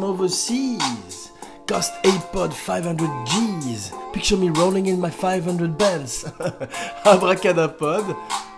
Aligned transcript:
overseas. 0.00 1.30
Cost 1.66 1.92
8 2.04 2.32
pod 2.32 2.52
500 2.52 2.96
G's. 3.26 3.92
Picture 4.12 4.36
me 4.36 4.50
rolling 4.50 4.86
in 4.86 4.98
my 4.98 5.10
500 5.10 5.76
Benz. 5.76 6.24
Abracadapod, 7.04 8.04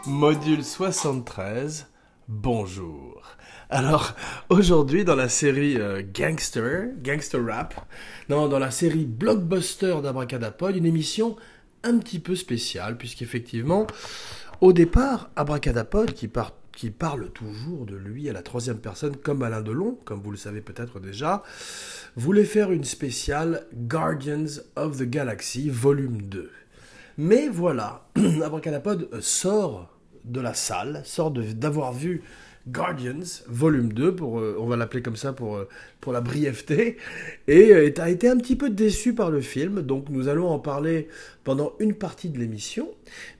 module 0.07 0.63
73. 0.63 1.87
Bonjour. 2.29 3.23
Alors, 3.71 4.15
aujourd'hui, 4.51 5.05
dans 5.05 5.17
la 5.17 5.29
série 5.29 5.81
euh, 5.81 6.03
Gangster, 6.03 6.89
Gangster 7.03 7.45
Rap, 7.45 7.75
non, 8.29 8.49
dans 8.49 8.59
la 8.59 8.71
série 8.71 9.05
Blockbuster 9.05 9.97
d'Abracadapod, 10.03 10.77
une 10.77 10.87
émission 10.87 11.37
un 11.83 11.99
petit 11.99 12.19
peu 12.19 12.37
spéciale, 12.37 12.97
puisqu'effectivement, 12.97 13.87
au 14.61 14.73
départ, 14.73 15.31
Abracadapod, 15.37 16.13
qui, 16.13 16.29
qui 16.75 16.91
parle 16.91 17.31
toujours 17.31 17.87
de 17.87 17.97
lui 17.97 18.29
à 18.29 18.33
la 18.33 18.43
troisième 18.43 18.79
personne, 18.79 19.17
comme 19.17 19.43
Alain 19.43 19.63
Delon, 19.63 19.99
comme 20.05 20.21
vous 20.21 20.31
le 20.31 20.37
savez 20.37 20.61
peut-être 20.61 21.01
déjà, 21.01 21.43
voulait 22.17 22.45
faire 22.45 22.73
une 22.73 22.85
spéciale 22.85 23.67
Guardians 23.75 24.61
of 24.77 24.99
the 24.99 25.05
Galaxy, 25.05 25.71
volume 25.71 26.23
2. 26.23 26.51
Mais 27.19 27.49
voilà, 27.49 28.07
Abracadapod 28.45 29.21
sort 29.21 29.89
de 30.25 30.41
la 30.41 30.55
salle, 30.55 31.03
sort 31.05 31.31
d'avoir 31.31 31.93
vu 31.93 32.23
Guardians, 32.67 33.43
volume 33.47 33.93
2, 33.93 34.17
pour, 34.17 34.41
euh, 34.41 34.57
on 34.59 34.67
va 34.67 34.77
l'appeler 34.77 35.03
comme 35.03 35.17
ça 35.17 35.35
pour, 35.35 35.57
euh, 35.57 35.69
pour 36.01 36.13
la 36.13 36.23
brièveté, 36.23 36.97
et 37.47 37.73
euh, 37.73 37.93
a 37.99 38.09
été 38.09 38.29
un 38.29 38.39
petit 38.39 38.57
peu 38.57 38.71
déçu 38.71 39.15
par 39.15 39.31
le 39.31 39.43
film, 39.43 39.83
donc 39.83 40.09
nous 40.09 40.29
allons 40.29 40.49
en 40.49 40.59
parler 40.59 41.09
pendant 41.45 41.75
une 41.79 41.95
partie 41.95 42.31
de 42.31 42.39
l'émission, 42.39 42.89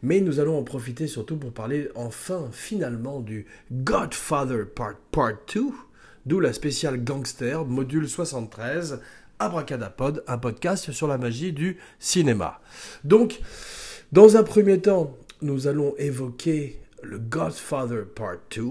mais 0.03 0.21
nous 0.21 0.41
allons 0.41 0.59
en 0.59 0.63
profiter 0.63 1.07
surtout 1.07 1.37
pour 1.37 1.53
parler 1.53 1.89
enfin, 1.95 2.49
finalement, 2.53 3.21
du 3.21 3.47
Godfather 3.73 4.67
Part, 4.67 4.97
part 5.11 5.33
2, 5.55 5.63
d'où 6.27 6.41
la 6.41 6.53
spéciale 6.53 7.03
Gangster, 7.03 7.65
module 7.65 8.09
73, 8.09 9.01
Abracadapod, 9.39 10.23
un 10.27 10.39
podcast 10.39 10.93
sur 10.93 11.09
la 11.09 11.17
magie 11.17 11.53
du 11.53 11.79
cinéma. 11.99 12.61
Donc, 13.05 13.41
dans 14.13 14.37
un 14.37 14.43
premier 14.43 14.81
temps, 14.81 15.17
nous 15.41 15.67
allons 15.67 15.95
évoquer 15.97 16.79
le 17.03 17.19
Godfather 17.19 18.05
Part 18.15 18.37
2, 18.55 18.63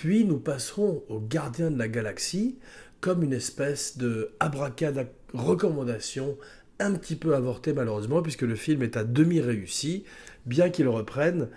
puis 0.00 0.24
nous 0.24 0.38
passerons 0.38 1.04
au 1.10 1.20
Gardien 1.20 1.70
de 1.70 1.78
la 1.78 1.86
Galaxie 1.86 2.56
comme 3.02 3.22
une 3.22 3.34
espèce 3.34 3.98
de 3.98 4.30
abracad 4.40 5.10
recommandation 5.34 6.38
un 6.78 6.94
petit 6.94 7.16
peu 7.16 7.34
avortée 7.34 7.74
malheureusement 7.74 8.22
puisque 8.22 8.40
le 8.40 8.54
film 8.54 8.82
est 8.82 8.96
à 8.96 9.04
demi 9.04 9.42
réussi, 9.42 10.04
bien 10.46 10.70
qu'il 10.70 10.88
reprenne 10.88 11.48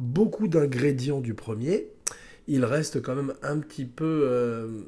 beaucoup 0.00 0.48
d'ingrédients 0.48 1.20
du 1.20 1.34
premier, 1.34 1.90
il 2.48 2.64
reste 2.64 3.00
quand 3.02 3.14
même 3.14 3.34
un 3.40 3.60
petit 3.60 3.84
peu 3.84 4.22
euh, 4.24 4.80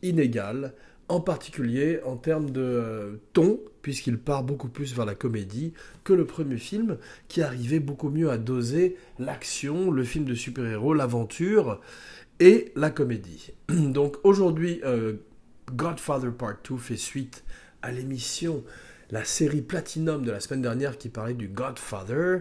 inégal 0.00 0.72
en 1.12 1.20
particulier 1.20 2.00
en 2.06 2.16
termes 2.16 2.48
de 2.48 2.62
euh, 2.62 3.16
ton, 3.34 3.60
puisqu'il 3.82 4.16
part 4.16 4.42
beaucoup 4.42 4.68
plus 4.68 4.94
vers 4.94 5.04
la 5.04 5.14
comédie 5.14 5.74
que 6.04 6.14
le 6.14 6.24
premier 6.24 6.56
film, 6.56 6.96
qui 7.28 7.42
arrivait 7.42 7.80
beaucoup 7.80 8.08
mieux 8.08 8.30
à 8.30 8.38
doser 8.38 8.96
l'action, 9.18 9.90
le 9.90 10.04
film 10.04 10.24
de 10.24 10.34
super-héros, 10.34 10.94
l'aventure 10.94 11.82
et 12.42 12.72
la 12.74 12.90
comédie. 12.90 13.52
Donc 13.68 14.16
aujourd'hui, 14.24 14.80
euh, 14.84 15.12
Godfather 15.72 16.32
Part 16.32 16.56
2 16.68 16.76
fait 16.76 16.96
suite 16.96 17.44
à 17.82 17.92
l'émission, 17.92 18.64
la 19.12 19.24
série 19.24 19.62
Platinum 19.62 20.24
de 20.24 20.32
la 20.32 20.40
semaine 20.40 20.60
dernière 20.60 20.98
qui 20.98 21.08
parlait 21.08 21.34
du 21.34 21.46
Godfather. 21.46 22.40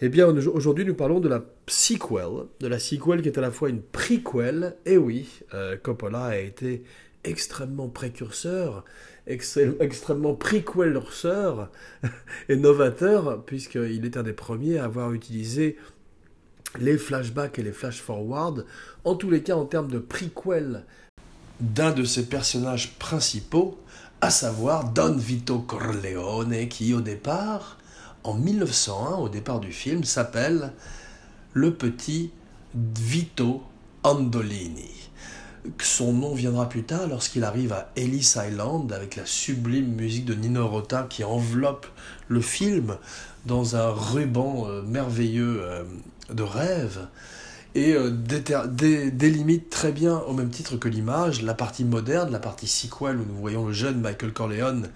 Eh 0.00 0.08
bien, 0.08 0.28
aujourd'hui, 0.28 0.84
nous 0.84 0.94
parlons 0.94 1.18
de 1.18 1.28
la 1.28 1.42
sequel, 1.66 2.46
de 2.60 2.68
la 2.68 2.78
sequel 2.78 3.20
qui 3.20 3.28
est 3.28 3.38
à 3.38 3.40
la 3.40 3.50
fois 3.50 3.68
une 3.68 3.82
prequel, 3.82 4.76
et 4.86 4.96
oui, 4.96 5.28
euh, 5.54 5.76
Coppola 5.76 6.26
a 6.26 6.36
été 6.36 6.84
extrêmement 7.24 7.88
précurseur, 7.88 8.84
extrêmement 9.26 10.34
prequelseur 10.34 11.68
et 12.48 12.54
novateur, 12.54 13.44
puisqu'il 13.44 14.04
est 14.04 14.16
un 14.16 14.22
des 14.22 14.32
premiers 14.32 14.78
à 14.78 14.84
avoir 14.84 15.12
utilisé 15.12 15.78
les 16.78 16.98
flashbacks 16.98 17.58
et 17.58 17.62
les 17.62 17.72
flash-forward, 17.72 18.64
en 19.04 19.14
tous 19.14 19.30
les 19.30 19.42
cas 19.42 19.56
en 19.56 19.64
termes 19.64 19.90
de 19.90 19.98
prequel 19.98 20.84
d'un 21.60 21.92
de 21.92 22.04
ses 22.04 22.26
personnages 22.26 22.94
principaux, 22.98 23.78
à 24.20 24.30
savoir 24.30 24.90
Don 24.90 25.16
Vito 25.16 25.58
Corleone, 25.58 26.68
qui 26.68 26.94
au 26.94 27.00
départ, 27.00 27.78
en 28.24 28.34
1901, 28.34 29.16
au 29.16 29.28
départ 29.28 29.60
du 29.60 29.72
film, 29.72 30.04
s'appelle 30.04 30.72
le 31.52 31.74
petit 31.74 32.30
Vito 32.74 33.62
Andolini. 34.02 34.90
Son 35.80 36.12
nom 36.12 36.34
viendra 36.34 36.68
plus 36.68 36.82
tard 36.82 37.06
lorsqu'il 37.06 37.44
arrive 37.44 37.72
à 37.72 37.92
Ellis 37.94 38.34
Island 38.36 38.92
avec 38.92 39.14
la 39.14 39.26
sublime 39.26 39.94
musique 39.94 40.24
de 40.24 40.34
Nino 40.34 40.66
Rota 40.66 41.06
qui 41.08 41.22
enveloppe 41.22 41.86
le 42.26 42.40
film 42.40 42.96
dans 43.46 43.76
un 43.76 43.90
ruban 43.90 44.66
euh, 44.66 44.82
merveilleux 44.82 45.60
euh, 45.62 45.84
de 46.34 46.42
rêve 46.42 47.08
et 47.74 47.94
euh, 47.94 48.10
délimite 48.10 49.70
très 49.70 49.92
bien, 49.92 50.18
au 50.18 50.34
même 50.34 50.50
titre 50.50 50.76
que 50.76 50.88
l'image, 50.88 51.42
la 51.42 51.54
partie 51.54 51.84
moderne, 51.84 52.30
la 52.30 52.38
partie 52.38 52.66
sequel 52.66 53.16
où 53.16 53.24
nous 53.26 53.36
voyons 53.40 53.66
le 53.66 53.72
jeune 53.72 54.00
Michael 54.00 54.32
Corleone 54.32 54.88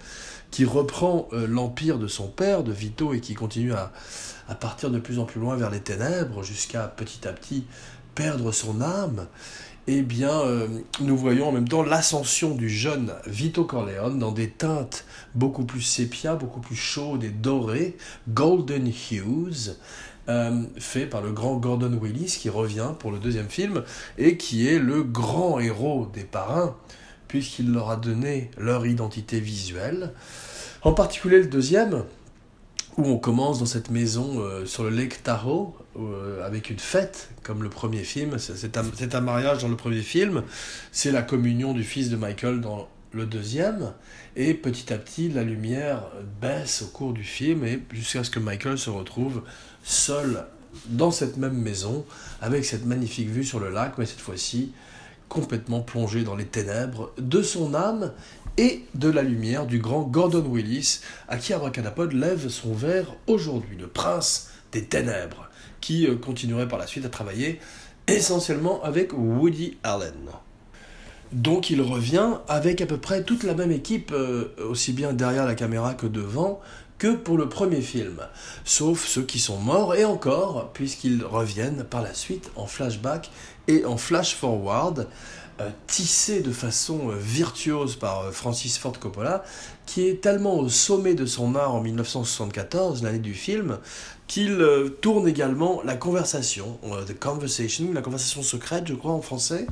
qui 0.51 0.63
reprend 0.63 1.27
l'empire 1.33 1.99
de 1.99 2.07
son 2.07 2.27
père, 2.29 2.63
de 2.63 2.71
Vito, 2.71 3.13
et 3.13 3.19
qui 3.19 3.33
continue 3.33 3.73
à, 3.73 3.91
à 4.47 4.55
partir 4.55 4.89
de 4.91 4.99
plus 4.99 5.19
en 5.19 5.25
plus 5.25 5.41
loin 5.41 5.55
vers 5.55 5.69
les 5.69 5.81
ténèbres 5.81 6.43
jusqu'à 6.43 6.83
petit 6.83 7.27
à 7.27 7.33
petit 7.33 7.65
perdre 8.15 8.51
son 8.51 8.81
âme. 8.81 9.27
Eh 9.89 10.01
bien, 10.01 10.41
euh, 10.41 10.67
nous 10.99 11.15
voyons 11.15 11.47
en 11.47 11.51
même 11.53 11.67
temps 11.67 11.81
l'ascension 11.81 12.55
du 12.55 12.69
jeune 12.69 13.13
Vito 13.25 13.63
Corleone 13.63 14.19
dans 14.19 14.33
des 14.33 14.49
teintes 14.49 15.05
beaucoup 15.33 15.63
plus 15.63 15.81
sépia, 15.81 16.35
beaucoup 16.35 16.59
plus 16.59 16.75
chaudes 16.75 17.23
et 17.23 17.29
dorées, 17.29 17.95
golden 18.27 18.91
hues, 19.11 19.77
euh, 20.29 20.63
fait 20.77 21.05
par 21.05 21.21
le 21.21 21.31
grand 21.31 21.57
Gordon 21.57 21.97
Willis 22.01 22.37
qui 22.39 22.49
revient 22.49 22.91
pour 22.99 23.11
le 23.11 23.19
deuxième 23.19 23.49
film 23.49 23.83
et 24.17 24.37
qui 24.37 24.67
est 24.67 24.79
le 24.79 25.03
grand 25.03 25.59
héros 25.59 26.09
des 26.13 26.23
parrains 26.23 26.75
puisqu'il 27.27 27.71
leur 27.71 27.89
a 27.89 27.97
donné 27.97 28.51
leur 28.57 28.85
identité 28.85 29.39
visuelle. 29.39 30.13
En 30.81 30.93
particulier 30.93 31.39
le 31.39 31.47
deuxième, 31.47 32.03
où 32.97 33.05
on 33.05 33.17
commence 33.17 33.59
dans 33.59 33.65
cette 33.65 33.91
maison 33.91 34.39
euh, 34.39 34.65
sur 34.65 34.83
le 34.83 34.89
Lake 34.89 35.23
Tahoe 35.23 35.73
euh, 35.99 36.45
avec 36.45 36.69
une 36.69 36.79
fête, 36.79 37.29
comme 37.43 37.61
le 37.61 37.69
premier 37.69 38.03
film. 38.03 38.37
C'est 38.39 38.75
un, 39.15 39.21
mariage 39.21 39.61
dans 39.61 39.67
le 39.67 39.75
premier 39.75 40.01
film. 40.01 40.43
C'est 40.91 41.11
la 41.11 41.21
communion 41.21 41.73
du 41.73 41.83
fils 41.83 42.09
de 42.09 42.15
Michael 42.15 42.59
dans 42.59 42.87
le 43.11 43.25
deuxième. 43.25 43.93
Et 44.35 44.53
petit 44.53 44.93
à 44.93 44.97
petit, 44.97 45.29
la 45.29 45.43
lumière 45.43 46.03
baisse 46.41 46.83
au 46.83 46.87
cours 46.87 47.13
du 47.13 47.23
film 47.23 47.65
et 47.65 47.81
jusqu'à 47.91 48.23
ce 48.23 48.29
que 48.29 48.39
Michael 48.39 48.77
se 48.77 48.89
retrouve 48.89 49.43
seul 49.83 50.45
dans 50.87 51.11
cette 51.11 51.37
même 51.37 51.57
maison 51.57 52.05
avec 52.41 52.65
cette 52.65 52.85
magnifique 52.85 53.29
vue 53.29 53.43
sur 53.43 53.59
le 53.59 53.69
lac, 53.71 53.97
mais 53.97 54.05
cette 54.05 54.19
fois-ci 54.19 54.73
complètement 55.29 55.81
plongé 55.81 56.23
dans 56.23 56.35
les 56.35 56.45
ténèbres 56.45 57.11
de 57.17 57.41
son 57.41 57.73
âme 57.73 58.13
et 58.57 58.85
de 58.95 59.09
la 59.09 59.21
lumière 59.21 59.65
du 59.65 59.79
grand 59.79 60.01
Gordon 60.01 60.45
Willis, 60.47 61.01
à 61.27 61.37
qui 61.37 61.53
Abracadapod 61.53 62.13
lève 62.13 62.49
son 62.49 62.73
verre 62.73 63.15
aujourd'hui, 63.27 63.77
le 63.77 63.87
prince 63.87 64.49
des 64.71 64.85
ténèbres, 64.85 65.49
qui 65.79 66.07
euh, 66.07 66.15
continuerait 66.15 66.67
par 66.67 66.79
la 66.79 66.87
suite 66.87 67.05
à 67.05 67.09
travailler 67.09 67.59
essentiellement 68.07 68.83
avec 68.83 69.13
Woody 69.13 69.77
Allen. 69.83 70.31
Donc 71.31 71.69
il 71.69 71.81
revient 71.81 72.35
avec 72.47 72.81
à 72.81 72.85
peu 72.85 72.97
près 72.97 73.23
toute 73.23 73.43
la 73.43 73.53
même 73.53 73.71
équipe, 73.71 74.11
euh, 74.13 74.53
aussi 74.69 74.93
bien 74.93 75.13
derrière 75.13 75.45
la 75.45 75.55
caméra 75.55 75.93
que 75.93 76.07
devant, 76.07 76.61
que 76.97 77.13
pour 77.15 77.37
le 77.37 77.49
premier 77.49 77.81
film, 77.81 78.21
sauf 78.63 79.05
ceux 79.05 79.23
qui 79.23 79.39
sont 79.39 79.57
morts, 79.57 79.93
et 79.95 80.05
encore, 80.05 80.71
puisqu'ils 80.73 81.23
reviennent 81.23 81.83
par 81.83 82.01
la 82.01 82.13
suite 82.13 82.49
en 82.55 82.65
flashback 82.65 83.29
et 83.67 83.85
en 83.85 83.97
flash 83.97 84.35
forward, 84.35 85.07
euh, 85.59 85.69
tissé 85.85 86.41
de 86.41 86.51
façon 86.51 87.09
euh, 87.09 87.15
virtuose 87.19 87.97
par 87.97 88.31
Francis 88.31 88.77
Ford 88.77 88.97
Coppola, 88.97 89.43
qui 89.85 90.07
est 90.07 90.21
tellement 90.21 90.57
au 90.57 90.69
sommet 90.69 91.13
de 91.13 91.25
son 91.25 91.55
art 91.55 91.75
en 91.75 91.81
1974, 91.81 93.03
l'année 93.03 93.19
du 93.19 93.33
film, 93.33 93.79
qu'il 94.27 94.61
tourne 95.01 95.27
également 95.27 95.81
la 95.85 95.95
The 95.95 95.99
Conversation, 95.99 96.79
la 97.93 98.01
conversation 98.01 98.43
secrète, 98.43 98.85
je 98.85 98.93
crois 98.93 99.13
en 99.13 99.21
français, 99.21 99.65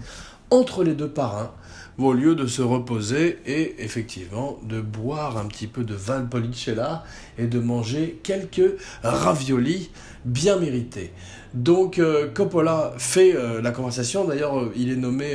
entre 0.51 0.83
les 0.83 0.93
deux 0.93 1.09
parrains, 1.09 1.51
au 1.97 2.13
lieu 2.13 2.35
de 2.35 2.45
se 2.45 2.61
reposer 2.61 3.39
et 3.45 3.83
effectivement 3.83 4.59
de 4.63 4.81
boire 4.81 5.37
un 5.37 5.45
petit 5.45 5.67
peu 5.67 5.83
de 5.83 5.93
Valpolicella 5.93 7.03
et 7.37 7.47
de 7.47 7.59
manger 7.59 8.19
quelques 8.23 8.75
raviolis 9.03 9.89
bien 10.25 10.57
mérités. 10.57 11.13
Donc 11.53 11.99
euh, 11.99 12.29
Coppola 12.33 12.93
fait 12.97 13.35
euh, 13.35 13.61
la 13.61 13.71
conversation, 13.71 14.25
d'ailleurs 14.25 14.59
euh, 14.59 14.73
il 14.75 14.91
est 14.91 14.97
nommé 14.97 15.33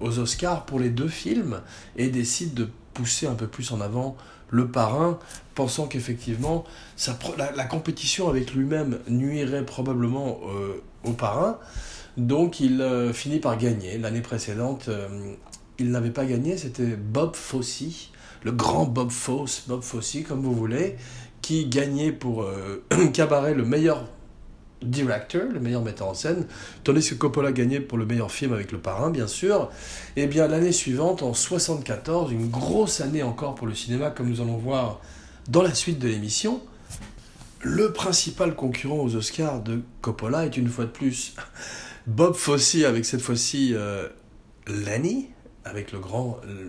aux 0.00 0.18
Oscars 0.18 0.64
pour 0.64 0.80
les 0.80 0.88
deux 0.88 1.08
films 1.08 1.60
et 1.96 2.08
décide 2.08 2.54
de 2.54 2.68
pousser 2.94 3.26
un 3.26 3.34
peu 3.34 3.46
plus 3.46 3.72
en 3.72 3.80
avant 3.80 4.16
le 4.50 4.68
parrain, 4.68 5.18
pensant 5.54 5.86
qu'effectivement 5.86 6.64
la, 7.36 7.64
compétition 7.64 8.28
avec 8.28 8.54
lui-même 8.54 8.98
nuirait 9.08 9.64
probablement 9.64 10.38
au 11.04 11.12
parrain. 11.12 11.58
Donc 12.16 12.60
il 12.60 12.80
euh, 12.80 13.12
finit 13.12 13.40
par 13.40 13.58
gagner. 13.58 13.98
L'année 13.98 14.20
précédente, 14.20 14.88
euh, 14.88 15.08
il 15.78 15.90
n'avait 15.90 16.10
pas 16.10 16.24
gagné, 16.24 16.56
c'était 16.56 16.96
Bob 16.96 17.34
Fosse, 17.34 18.10
le 18.44 18.52
grand 18.52 18.84
Bob 18.84 19.10
Fosse, 19.10 19.64
Bob 19.66 19.82
Fosse 19.82 20.18
comme 20.26 20.42
vous 20.42 20.54
voulez, 20.54 20.96
qui 21.42 21.66
gagnait 21.66 22.12
pour 22.12 22.42
euh, 22.42 22.84
Cabaret 23.12 23.54
le 23.54 23.64
meilleur 23.64 24.08
director, 24.82 25.42
le 25.50 25.60
meilleur 25.60 25.82
metteur 25.82 26.08
en 26.08 26.14
scène, 26.14 26.46
tandis 26.84 27.08
que 27.08 27.14
Coppola 27.14 27.52
gagnait 27.52 27.80
pour 27.80 27.96
le 27.96 28.04
meilleur 28.04 28.30
film 28.30 28.52
avec 28.52 28.70
Le 28.70 28.78
Parrain, 28.78 29.10
bien 29.10 29.26
sûr. 29.26 29.70
Et 30.14 30.24
eh 30.24 30.26
bien 30.26 30.46
l'année 30.46 30.72
suivante, 30.72 31.22
en 31.22 31.32
74, 31.32 32.30
une 32.32 32.48
grosse 32.48 33.00
année 33.00 33.22
encore 33.22 33.54
pour 33.54 33.66
le 33.66 33.74
cinéma, 33.74 34.10
comme 34.10 34.28
nous 34.28 34.40
allons 34.40 34.58
voir 34.58 35.00
dans 35.48 35.62
la 35.62 35.74
suite 35.74 35.98
de 35.98 36.08
l'émission, 36.08 36.60
le 37.62 37.92
principal 37.92 38.54
concurrent 38.54 38.98
aux 38.98 39.16
Oscars 39.16 39.62
de 39.62 39.82
Coppola 40.02 40.44
est 40.44 40.56
une 40.56 40.68
fois 40.68 40.84
de 40.84 40.90
plus 40.90 41.34
Bob 42.06 42.34
Fosse 42.34 42.76
avec 42.84 43.06
cette 43.06 43.22
fois-ci 43.22 43.72
euh, 43.74 44.08
Lenny, 44.66 45.30
avec 45.64 45.90
le 45.90 45.98
grand 45.98 46.38
euh, 46.46 46.68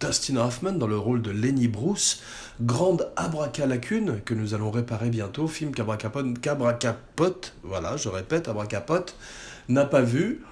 Dustin 0.00 0.36
Hoffman 0.36 0.72
dans 0.72 0.86
le 0.86 0.96
rôle 0.96 1.20
de 1.20 1.30
Lenny 1.30 1.68
Bruce, 1.68 2.22
grande 2.62 3.12
abracalacune 3.16 4.22
que 4.24 4.32
nous 4.32 4.54
allons 4.54 4.70
réparer 4.70 5.10
bientôt, 5.10 5.46
film 5.46 5.72
qu'Abracapote, 5.72 7.54
voilà, 7.64 7.98
je 7.98 8.08
répète, 8.08 8.48
Abracapote, 8.48 9.14
n'a 9.68 9.84
pas 9.84 10.00
vu 10.00 10.42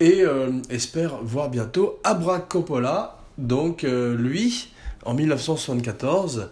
et 0.00 0.22
euh, 0.22 0.50
espère 0.68 1.22
voir 1.22 1.48
bientôt 1.48 2.00
Abracopola, 2.02 3.20
donc 3.38 3.82
lui, 3.82 4.70
en 5.04 5.14
1974, 5.14 6.50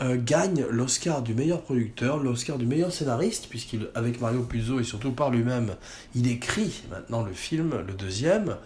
euh, 0.00 0.16
gagne 0.16 0.64
l'Oscar 0.70 1.22
du 1.22 1.34
meilleur 1.34 1.60
producteur, 1.62 2.18
l'Oscar 2.18 2.56
du 2.56 2.66
meilleur 2.66 2.92
scénariste, 2.92 3.48
puisqu'il, 3.48 3.88
avec 3.96 4.20
Mario 4.20 4.42
Puzo 4.42 4.78
et 4.78 4.84
surtout 4.84 5.10
par 5.10 5.30
lui-même, 5.30 5.74
il 6.14 6.30
écrit 6.30 6.82
maintenant 6.90 7.24
le 7.24 7.32
film, 7.32 7.74
le 7.84 7.94
deuxième, 7.94 8.56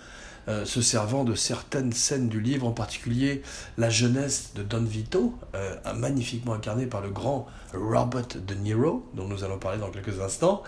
euh, 0.48 0.66
se 0.66 0.82
servant 0.82 1.24
de 1.24 1.34
certaines 1.34 1.92
scènes 1.92 2.28
du 2.28 2.40
livre, 2.40 2.66
en 2.66 2.72
particulier 2.72 3.42
la 3.78 3.88
jeunesse 3.88 4.50
de 4.54 4.62
Don 4.62 4.82
Vito, 4.82 5.34
euh, 5.54 5.74
magnifiquement 5.94 6.52
incarné 6.52 6.84
par 6.84 7.00
le 7.00 7.08
grand 7.08 7.46
Robert 7.72 8.26
De 8.46 8.54
Niro, 8.54 9.08
dont 9.14 9.26
nous 9.26 9.44
allons 9.44 9.58
parler 9.58 9.78
dans 9.78 9.90
quelques 9.90 10.20
instants. 10.20 10.62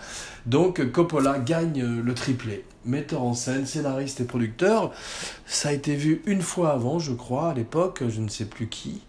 Donc 0.47 0.91
Coppola 0.91 1.37
gagne 1.37 1.83
le 1.83 2.13
triplé. 2.15 2.65
Metteur 2.85 3.21
en 3.21 3.35
scène, 3.35 3.67
scénariste 3.67 4.21
et 4.21 4.25
producteur. 4.25 4.91
Ça 5.45 5.69
a 5.69 5.73
été 5.73 5.95
vu 5.95 6.23
une 6.25 6.41
fois 6.41 6.71
avant, 6.71 6.97
je 6.97 7.13
crois, 7.13 7.49
à 7.49 7.53
l'époque, 7.53 8.01
je 8.07 8.21
ne 8.21 8.29
sais 8.29 8.45
plus 8.45 8.67
qui. 8.67 9.01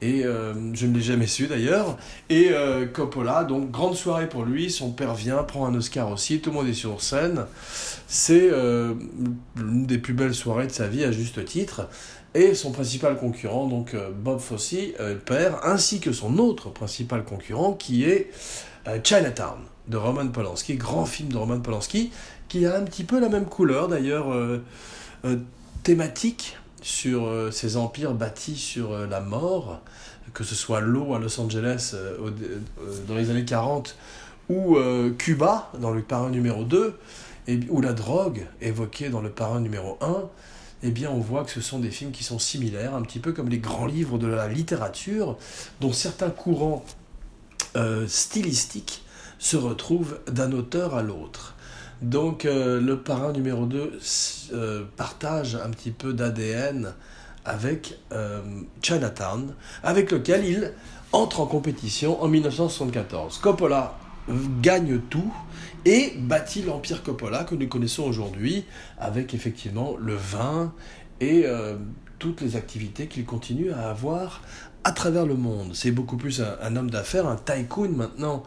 Et 0.00 0.24
euh, 0.24 0.54
je 0.74 0.86
ne 0.86 0.94
l'ai 0.94 1.00
jamais 1.00 1.26
su 1.26 1.46
d'ailleurs. 1.46 1.96
Et 2.28 2.50
euh, 2.52 2.86
Coppola, 2.86 3.44
donc 3.44 3.70
grande 3.70 3.96
soirée 3.96 4.28
pour 4.28 4.44
lui, 4.44 4.70
son 4.70 4.92
père 4.92 5.14
vient, 5.14 5.42
prend 5.42 5.66
un 5.66 5.74
Oscar 5.74 6.10
aussi, 6.10 6.40
tout 6.40 6.50
le 6.50 6.56
monde 6.56 6.68
est 6.68 6.74
sur 6.74 7.00
scène. 7.00 7.46
C'est 8.06 8.48
euh, 8.52 8.94
l'une 9.56 9.86
des 9.86 9.98
plus 9.98 10.14
belles 10.14 10.34
soirées 10.34 10.66
de 10.66 10.72
sa 10.72 10.86
vie 10.86 11.04
à 11.04 11.10
juste 11.10 11.44
titre. 11.44 11.88
Et 12.34 12.54
son 12.54 12.70
principal 12.70 13.16
concurrent, 13.16 13.66
donc 13.66 13.96
Bob 14.22 14.38
Fosse, 14.38 14.74
le 15.00 15.16
père, 15.16 15.64
ainsi 15.64 15.98
que 15.98 16.12
son 16.12 16.38
autre 16.38 16.68
principal 16.68 17.24
concurrent 17.24 17.72
qui 17.72 18.04
est 18.04 18.30
Chinatown 19.02 19.58
de 19.88 19.96
Roman 19.96 20.28
Polanski, 20.28 20.76
grand 20.76 21.06
film 21.06 21.30
de 21.30 21.38
Roman 21.38 21.58
Polanski, 21.58 22.12
qui 22.48 22.66
a 22.66 22.76
un 22.76 22.82
petit 22.82 23.04
peu 23.04 23.18
la 23.18 23.30
même 23.30 23.46
couleur 23.46 23.88
d'ailleurs 23.88 24.26
thématique 25.82 26.57
sur 26.82 27.26
euh, 27.26 27.50
ces 27.50 27.76
empires 27.76 28.14
bâtis 28.14 28.56
sur 28.56 28.92
euh, 28.92 29.06
la 29.06 29.20
mort, 29.20 29.80
que 30.34 30.44
ce 30.44 30.54
soit 30.54 30.80
l'eau 30.80 31.14
à 31.14 31.18
Los 31.18 31.40
Angeles 31.40 31.92
euh, 31.94 32.30
dans 33.06 33.14
les 33.14 33.30
années 33.30 33.44
40 33.44 33.96
ou 34.50 34.78
Cuba 35.18 35.70
dans 35.78 35.90
le 35.90 36.00
parrain 36.00 36.30
numéro 36.30 36.64
2, 36.64 36.98
et, 37.48 37.60
ou 37.68 37.82
la 37.82 37.92
drogue 37.92 38.46
évoquée 38.62 39.10
dans 39.10 39.20
le 39.20 39.28
parrain 39.28 39.60
numéro 39.60 39.98
1, 40.00 40.22
eh 40.84 40.90
bien 40.90 41.10
on 41.10 41.18
voit 41.18 41.44
que 41.44 41.50
ce 41.50 41.60
sont 41.60 41.78
des 41.78 41.90
films 41.90 42.12
qui 42.12 42.24
sont 42.24 42.38
similaires, 42.38 42.94
un 42.94 43.02
petit 43.02 43.18
peu 43.18 43.32
comme 43.32 43.50
les 43.50 43.58
grands 43.58 43.84
livres 43.84 44.16
de 44.16 44.26
la 44.26 44.48
littérature, 44.48 45.36
dont 45.82 45.92
certains 45.92 46.30
courants 46.30 46.82
stylistiques 48.06 49.04
se 49.38 49.58
retrouvent 49.58 50.18
d'un 50.28 50.52
auteur 50.52 50.94
à 50.94 51.02
l'autre. 51.02 51.54
Donc 52.02 52.44
euh, 52.44 52.80
le 52.80 52.98
parrain 52.98 53.32
numéro 53.32 53.66
2 53.66 53.98
euh, 54.52 54.84
partage 54.96 55.56
un 55.56 55.70
petit 55.70 55.90
peu 55.90 56.12
d'ADN 56.12 56.92
avec 57.44 57.98
euh, 58.12 58.40
Chinatown, 58.82 59.54
avec 59.82 60.12
lequel 60.12 60.44
il 60.44 60.72
entre 61.12 61.40
en 61.40 61.46
compétition 61.46 62.22
en 62.22 62.28
1974. 62.28 63.38
Coppola 63.38 63.98
gagne 64.60 65.00
tout 65.08 65.32
et 65.86 66.12
bâtit 66.18 66.62
l'empire 66.62 67.02
Coppola 67.02 67.44
que 67.44 67.54
nous 67.54 67.66
connaissons 67.66 68.02
aujourd'hui, 68.02 68.66
avec 68.98 69.32
effectivement 69.32 69.96
le 69.98 70.14
vin 70.14 70.74
et 71.22 71.46
toutes 72.18 72.42
les 72.42 72.54
activités 72.54 73.06
qu'il 73.06 73.24
continue 73.24 73.72
à 73.72 73.88
avoir 73.88 74.42
à 74.84 74.92
travers 74.92 75.24
le 75.24 75.34
monde. 75.34 75.70
C'est 75.72 75.92
beaucoup 75.92 76.18
plus 76.18 76.42
un 76.60 76.76
homme 76.76 76.90
d'affaires, 76.90 77.26
un 77.26 77.36
tycoon 77.36 77.88
maintenant 77.88 78.42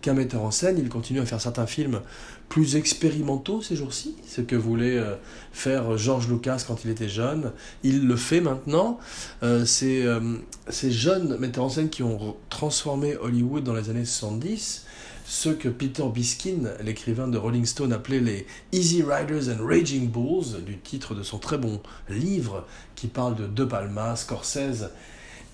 qu'un 0.00 0.14
metteur 0.14 0.42
en 0.42 0.50
scène. 0.50 0.78
Il 0.78 0.88
continue 0.88 1.20
à 1.20 1.26
faire 1.26 1.40
certains 1.40 1.66
films 1.66 2.00
plus 2.48 2.76
expérimentaux 2.76 3.60
ces 3.60 3.76
jours-ci, 3.76 4.14
ce 4.26 4.40
que 4.40 4.56
voulait 4.56 4.98
euh, 4.98 5.16
faire 5.52 5.96
George 5.98 6.28
Lucas 6.28 6.64
quand 6.66 6.84
il 6.84 6.90
était 6.90 7.08
jeune. 7.08 7.52
Il 7.82 8.06
le 8.06 8.16
fait 8.16 8.40
maintenant. 8.40 8.98
Euh, 9.42 9.64
euh, 9.82 10.38
ces 10.68 10.90
jeunes 10.90 11.36
metteurs 11.38 11.64
en 11.64 11.68
scène 11.68 11.90
qui 11.90 12.02
ont 12.02 12.36
transformé 12.48 13.16
Hollywood 13.16 13.64
dans 13.64 13.74
les 13.74 13.90
années 13.90 14.04
70 14.04 14.84
ce 15.28 15.48
que 15.48 15.68
Peter 15.68 16.04
Biskin, 16.14 16.70
l'écrivain 16.84 17.26
de 17.26 17.36
Rolling 17.36 17.66
Stone, 17.66 17.92
appelait 17.92 18.20
les 18.20 18.46
Easy 18.70 19.02
Riders 19.02 19.48
and 19.48 19.66
Raging 19.66 20.08
Bulls, 20.08 20.62
du 20.64 20.78
titre 20.78 21.16
de 21.16 21.24
son 21.24 21.38
très 21.38 21.58
bon 21.58 21.80
livre 22.08 22.64
qui 22.94 23.08
parle 23.08 23.34
de 23.34 23.46
De 23.48 23.64
Palma, 23.64 24.14
Scorsese 24.14 24.90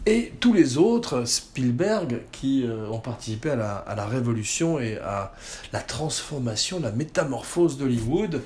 et 0.05 0.33
tous 0.41 0.53
les 0.53 0.79
autres, 0.79 1.25
Spielberg, 1.25 2.23
qui 2.33 2.65
euh, 2.67 2.89
ont 2.89 2.99
participé 2.99 3.51
à 3.51 3.57
la, 3.57 4.07
révolution 4.07 4.81
et 4.81 4.99
à 4.99 5.33
la 5.73 5.81
transformation, 5.81 6.81
la 6.81 6.91
métamorphose 6.91 7.79
d'Hollywood 7.79 8.43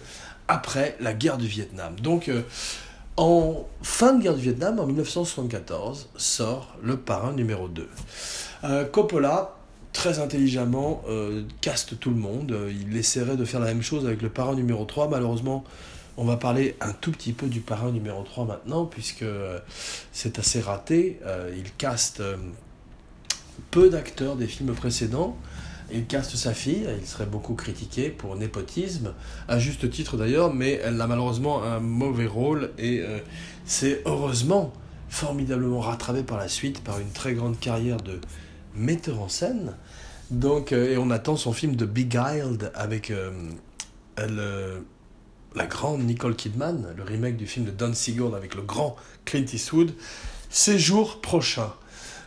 après 0.49 0.97
la 1.01 1.15
guerre 1.15 1.39
du 1.39 1.47
Vietnam. 1.47 1.99
Donc, 1.99 2.29
euh, 2.29 2.43
en 3.17 3.67
fin 3.83 4.13
de 4.13 4.23
guerre 4.23 4.35
du 4.35 4.43
Vietnam, 4.43 4.79
en 4.79 4.87
1974, 4.87 6.11
sort 6.17 6.77
le 6.83 6.99
parrain 6.99 7.33
numéro 7.33 7.69
2. 7.69 7.89
Euh, 8.65 8.85
Coppola, 8.85 9.55
très 9.95 10.19
intelligemment, 10.19 11.03
caste 11.63 11.99
tout 11.99 12.11
le 12.11 12.17
monde. 12.17 12.55
Il 12.69 12.95
essaierait 12.99 13.39
de 13.39 13.47
faire 13.47 13.61
la 13.61 13.69
même 13.69 13.81
chose 13.81 14.05
avec 14.05 14.21
le 14.21 14.29
parrain 14.29 14.55
numéro 14.55 14.85
3. 14.85 15.09
Malheureusement, 15.09 15.65
on 16.17 16.25
va 16.25 16.37
parler 16.37 16.77
un 16.81 16.93
tout 16.93 17.13
petit 17.13 17.33
peu 17.33 17.47
du 17.47 17.61
parrain 17.61 17.91
numéro 17.91 18.23
3 18.23 18.47
maintenant, 18.47 18.87
puisque 18.87 19.25
c'est 20.13 20.39
assez 20.39 20.61
raté. 20.61 21.21
Euh, 21.27 21.53
il 21.57 21.73
caste 21.73 22.21
euh, 22.21 22.37
peu 23.71 23.91
d'acteurs 23.91 24.37
des 24.37 24.47
films 24.47 24.75
précédents. 24.75 25.37
Il 25.93 26.07
caste 26.07 26.35
sa 26.35 26.53
fille, 26.53 26.89
il 26.99 27.07
serait 27.07 27.27
beaucoup 27.27 27.55
critiqué 27.55 28.11
pour 28.11 28.35
népotisme, 28.35 29.13
à 29.47 29.61
juste 29.61 29.89
titre 29.89 30.17
d'ailleurs, 30.17 30.53
mais 30.53 30.81
elle 30.83 31.01
a 31.01 31.07
malheureusement 31.07 31.63
un 31.63 31.79
mauvais 31.79 32.27
rôle 32.27 32.73
et 32.77 33.01
euh, 33.01 33.21
c'est 33.67 34.03
heureusement 34.05 34.73
formidablement 35.09 35.79
rattrapé 35.79 36.25
par 36.25 36.39
la 36.39 36.49
suite 36.49 36.83
par 36.83 36.99
une 36.99 37.11
très 37.11 37.35
grande 37.35 37.61
carrière 37.61 37.99
de 37.99 38.21
metteur 38.75 39.21
en 39.21 39.29
scène. 39.29 39.77
Donc, 40.33 40.73
et 40.73 40.97
on 40.97 41.11
attend 41.11 41.37
son 41.37 41.53
film 41.53 41.77
de 41.77 41.87
Beguiled 41.87 42.73
avec 42.75 43.13
elle, 44.17 44.41
la 45.57 45.67
grande 45.67 46.03
Nicole 46.05 46.37
Kidman, 46.37 46.95
le 46.97 47.03
remake 47.03 47.37
du 47.37 47.47
film 47.47 47.65
de 47.65 47.71
Don 47.71 47.95
Siegel 47.95 48.35
avec 48.37 48.55
le 48.55 48.63
grand 48.63 48.97
Clint 49.25 49.47
Eastwood, 49.53 49.93
séjour 50.51 51.21
prochain. 51.21 51.73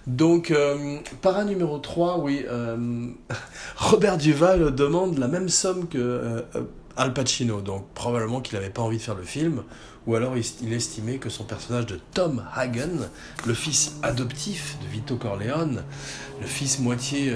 Donc, 0.07 0.49
euh, 0.49 0.97
para 1.21 1.45
numéro 1.45 1.77
3, 1.77 2.19
oui, 2.19 2.43
euh, 2.49 3.07
Robert 3.77 4.17
Duval 4.17 4.73
demande 4.73 5.19
la 5.19 5.27
même 5.27 5.47
somme 5.47 5.87
que 5.87 5.97
euh, 5.99 6.41
Al 6.97 7.13
Pacino, 7.13 7.61
donc 7.61 7.87
probablement 7.93 8.41
qu'il 8.41 8.57
n'avait 8.57 8.71
pas 8.71 8.81
envie 8.81 8.97
de 8.97 9.03
faire 9.03 9.15
le 9.15 9.23
film, 9.23 9.61
ou 10.07 10.15
alors 10.15 10.33
il, 10.35 10.73
estimait 10.73 11.17
que 11.17 11.29
son 11.29 11.43
personnage 11.43 11.85
de 11.85 11.99
Tom 12.15 12.43
Hagen, 12.55 13.09
le 13.45 13.53
fils 13.53 13.97
adoptif 14.01 14.77
de 14.81 14.87
Vito 14.87 15.17
Corleone, 15.17 15.83
le 16.41 16.47
fils 16.47 16.79
moitié 16.79 17.35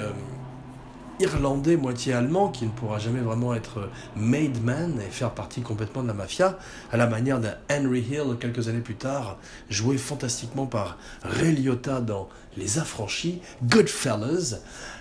irlandais, 1.20 1.77
moitié 1.77 2.13
allemand, 2.13 2.50
qui 2.50 2.65
ne 2.65 2.72
pourra 2.72 3.00
jamais 3.00 3.20
vraiment 3.20 3.53
être 3.53 3.89
made 4.15 4.63
man 4.63 5.00
et 5.00 5.10
faire 5.10 5.32
partie 5.32 5.62
complètement 5.62 6.03
de 6.03 6.08
la 6.08 6.13
mafia, 6.13 6.58
à 6.91 6.98
la 6.98 7.08
manière 7.08 7.39
d'un 7.39 7.55
Henry 7.72 8.01
Hill 8.01 8.38
quelques 8.39 8.67
années 8.67 8.82
plus 8.82 8.96
tard, 8.96 9.38
joué 9.70 9.98
fantastiquement 9.98 10.65
par 10.65 10.98
Ray 11.24 11.55
Liotta 11.55 12.01
dans 12.01 12.29
Les 12.58 12.79
Affranchis, 12.79 13.41
Goodfellas. 13.63 14.60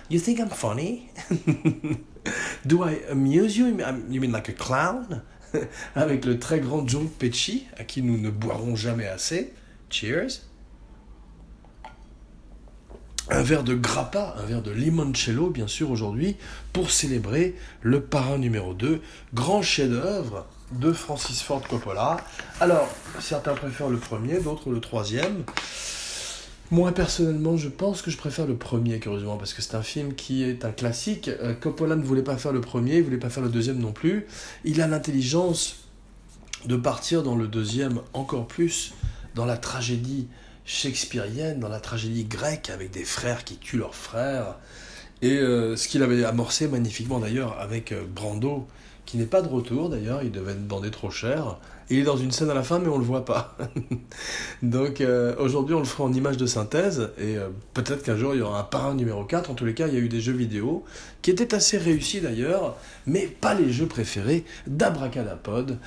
You 0.09 0.19
think 0.19 0.39
I'm 0.39 0.49
funny? 0.49 1.09
Do 2.65 2.83
I 2.83 3.01
amuse 3.09 3.57
you? 3.57 3.67
You 4.09 4.21
mean 4.21 4.31
like 4.31 4.49
a 4.49 4.53
clown? 4.53 5.21
Avec 5.95 6.25
le 6.25 6.39
très 6.39 6.59
grand 6.59 6.87
Joe 6.87 7.07
Pesci, 7.19 7.65
à 7.77 7.83
qui 7.83 8.01
nous 8.01 8.17
ne 8.17 8.29
boirons 8.29 8.75
jamais 8.75 9.07
assez. 9.07 9.53
Cheers! 9.89 10.41
Un 13.29 13.41
verre 13.41 13.63
de 13.63 13.73
grappa, 13.73 14.35
un 14.37 14.45
verre 14.45 14.61
de 14.61 14.71
limoncello, 14.71 15.49
bien 15.49 15.67
sûr, 15.67 15.91
aujourd'hui, 15.91 16.35
pour 16.73 16.91
célébrer 16.91 17.55
le 17.81 18.01
parrain 18.01 18.37
numéro 18.37 18.73
2, 18.73 19.01
grand 19.33 19.61
chef-d'œuvre 19.61 20.45
de 20.71 20.91
Francis 20.91 21.41
Ford 21.41 21.61
Coppola. 21.67 22.17
Alors, 22.59 22.89
certains 23.19 23.53
préfèrent 23.53 23.89
le 23.89 23.97
premier, 23.97 24.39
d'autres 24.39 24.69
le 24.69 24.79
troisième. 24.79 25.43
Moi, 26.71 26.91
personnellement, 26.91 27.55
je 27.55 27.69
pense 27.69 28.01
que 28.01 28.11
je 28.11 28.17
préfère 28.17 28.47
le 28.47 28.55
premier, 28.55 28.99
curieusement, 28.99 29.37
parce 29.37 29.53
que 29.53 29.61
c'est 29.61 29.75
un 29.75 29.83
film 29.83 30.15
qui 30.15 30.43
est 30.43 30.65
un 30.65 30.71
classique. 30.71 31.29
Euh, 31.29 31.53
Coppola 31.53 31.95
ne 31.95 32.03
voulait 32.03 32.23
pas 32.23 32.37
faire 32.37 32.51
le 32.51 32.61
premier, 32.61 32.97
il 32.97 33.03
voulait 33.03 33.17
pas 33.17 33.29
faire 33.29 33.43
le 33.43 33.49
deuxième 33.49 33.77
non 33.77 33.91
plus. 33.91 34.25
Il 34.65 34.81
a 34.81 34.87
l'intelligence 34.87 35.85
de 36.65 36.75
partir 36.75 37.23
dans 37.23 37.35
le 37.35 37.47
deuxième 37.47 37.99
encore 38.13 38.47
plus 38.47 38.93
dans 39.35 39.45
la 39.45 39.57
tragédie 39.57 40.27
shakespearienne, 40.65 41.59
dans 41.59 41.69
la 41.69 41.79
tragédie 41.79 42.25
grecque, 42.25 42.69
avec 42.69 42.91
des 42.91 43.03
frères 43.05 43.43
qui 43.43 43.57
tuent 43.57 43.77
leurs 43.77 43.95
frères. 43.95 44.55
Et 45.21 45.37
euh, 45.37 45.75
ce 45.75 45.87
qu'il 45.87 46.03
avait 46.03 46.23
amorcé 46.25 46.67
magnifiquement 46.67 47.19
d'ailleurs 47.19 47.59
avec 47.59 47.91
euh, 47.91 48.03
Brando, 48.05 48.67
qui 49.05 49.17
n'est 49.17 49.25
pas 49.25 49.41
de 49.41 49.47
retour 49.47 49.89
d'ailleurs, 49.89 50.23
il 50.23 50.31
devait 50.31 50.53
demander 50.53 50.91
trop 50.91 51.11
cher. 51.11 51.59
Il 51.89 51.99
est 51.99 52.03
dans 52.03 52.17
une 52.17 52.31
scène 52.31 52.49
à 52.49 52.53
la 52.53 52.63
fin, 52.63 52.79
mais 52.79 52.87
on 52.87 52.97
le 52.97 53.03
voit 53.03 53.25
pas. 53.25 53.57
Donc 54.61 55.01
euh, 55.01 55.35
aujourd'hui, 55.37 55.75
on 55.75 55.79
le 55.79 55.85
fera 55.85 56.03
en 56.03 56.13
image 56.13 56.37
de 56.37 56.45
synthèse, 56.45 57.11
et 57.19 57.35
peut-être 57.73 58.03
qu'un 58.03 58.17
jour, 58.17 58.33
il 58.33 58.39
y 58.39 58.41
aura 58.41 58.59
un 58.59 58.63
parrain 58.63 58.95
numéro 58.95 59.23
4. 59.23 59.49
En 59.49 59.53
tous 59.53 59.65
les 59.65 59.73
cas, 59.73 59.87
il 59.87 59.93
y 59.93 59.97
a 59.97 59.99
eu 59.99 60.09
des 60.09 60.21
jeux 60.21 60.33
vidéo 60.33 60.83
qui 61.23 61.31
étaient 61.31 61.55
assez 61.55 61.77
réussis 61.77 62.19
d'ailleurs, 62.19 62.75
mais 63.07 63.27
pas 63.27 63.53
les 63.53 63.71
jeux 63.71 63.87
préférés 63.87 64.43
d'Abracadapod, 64.67 65.79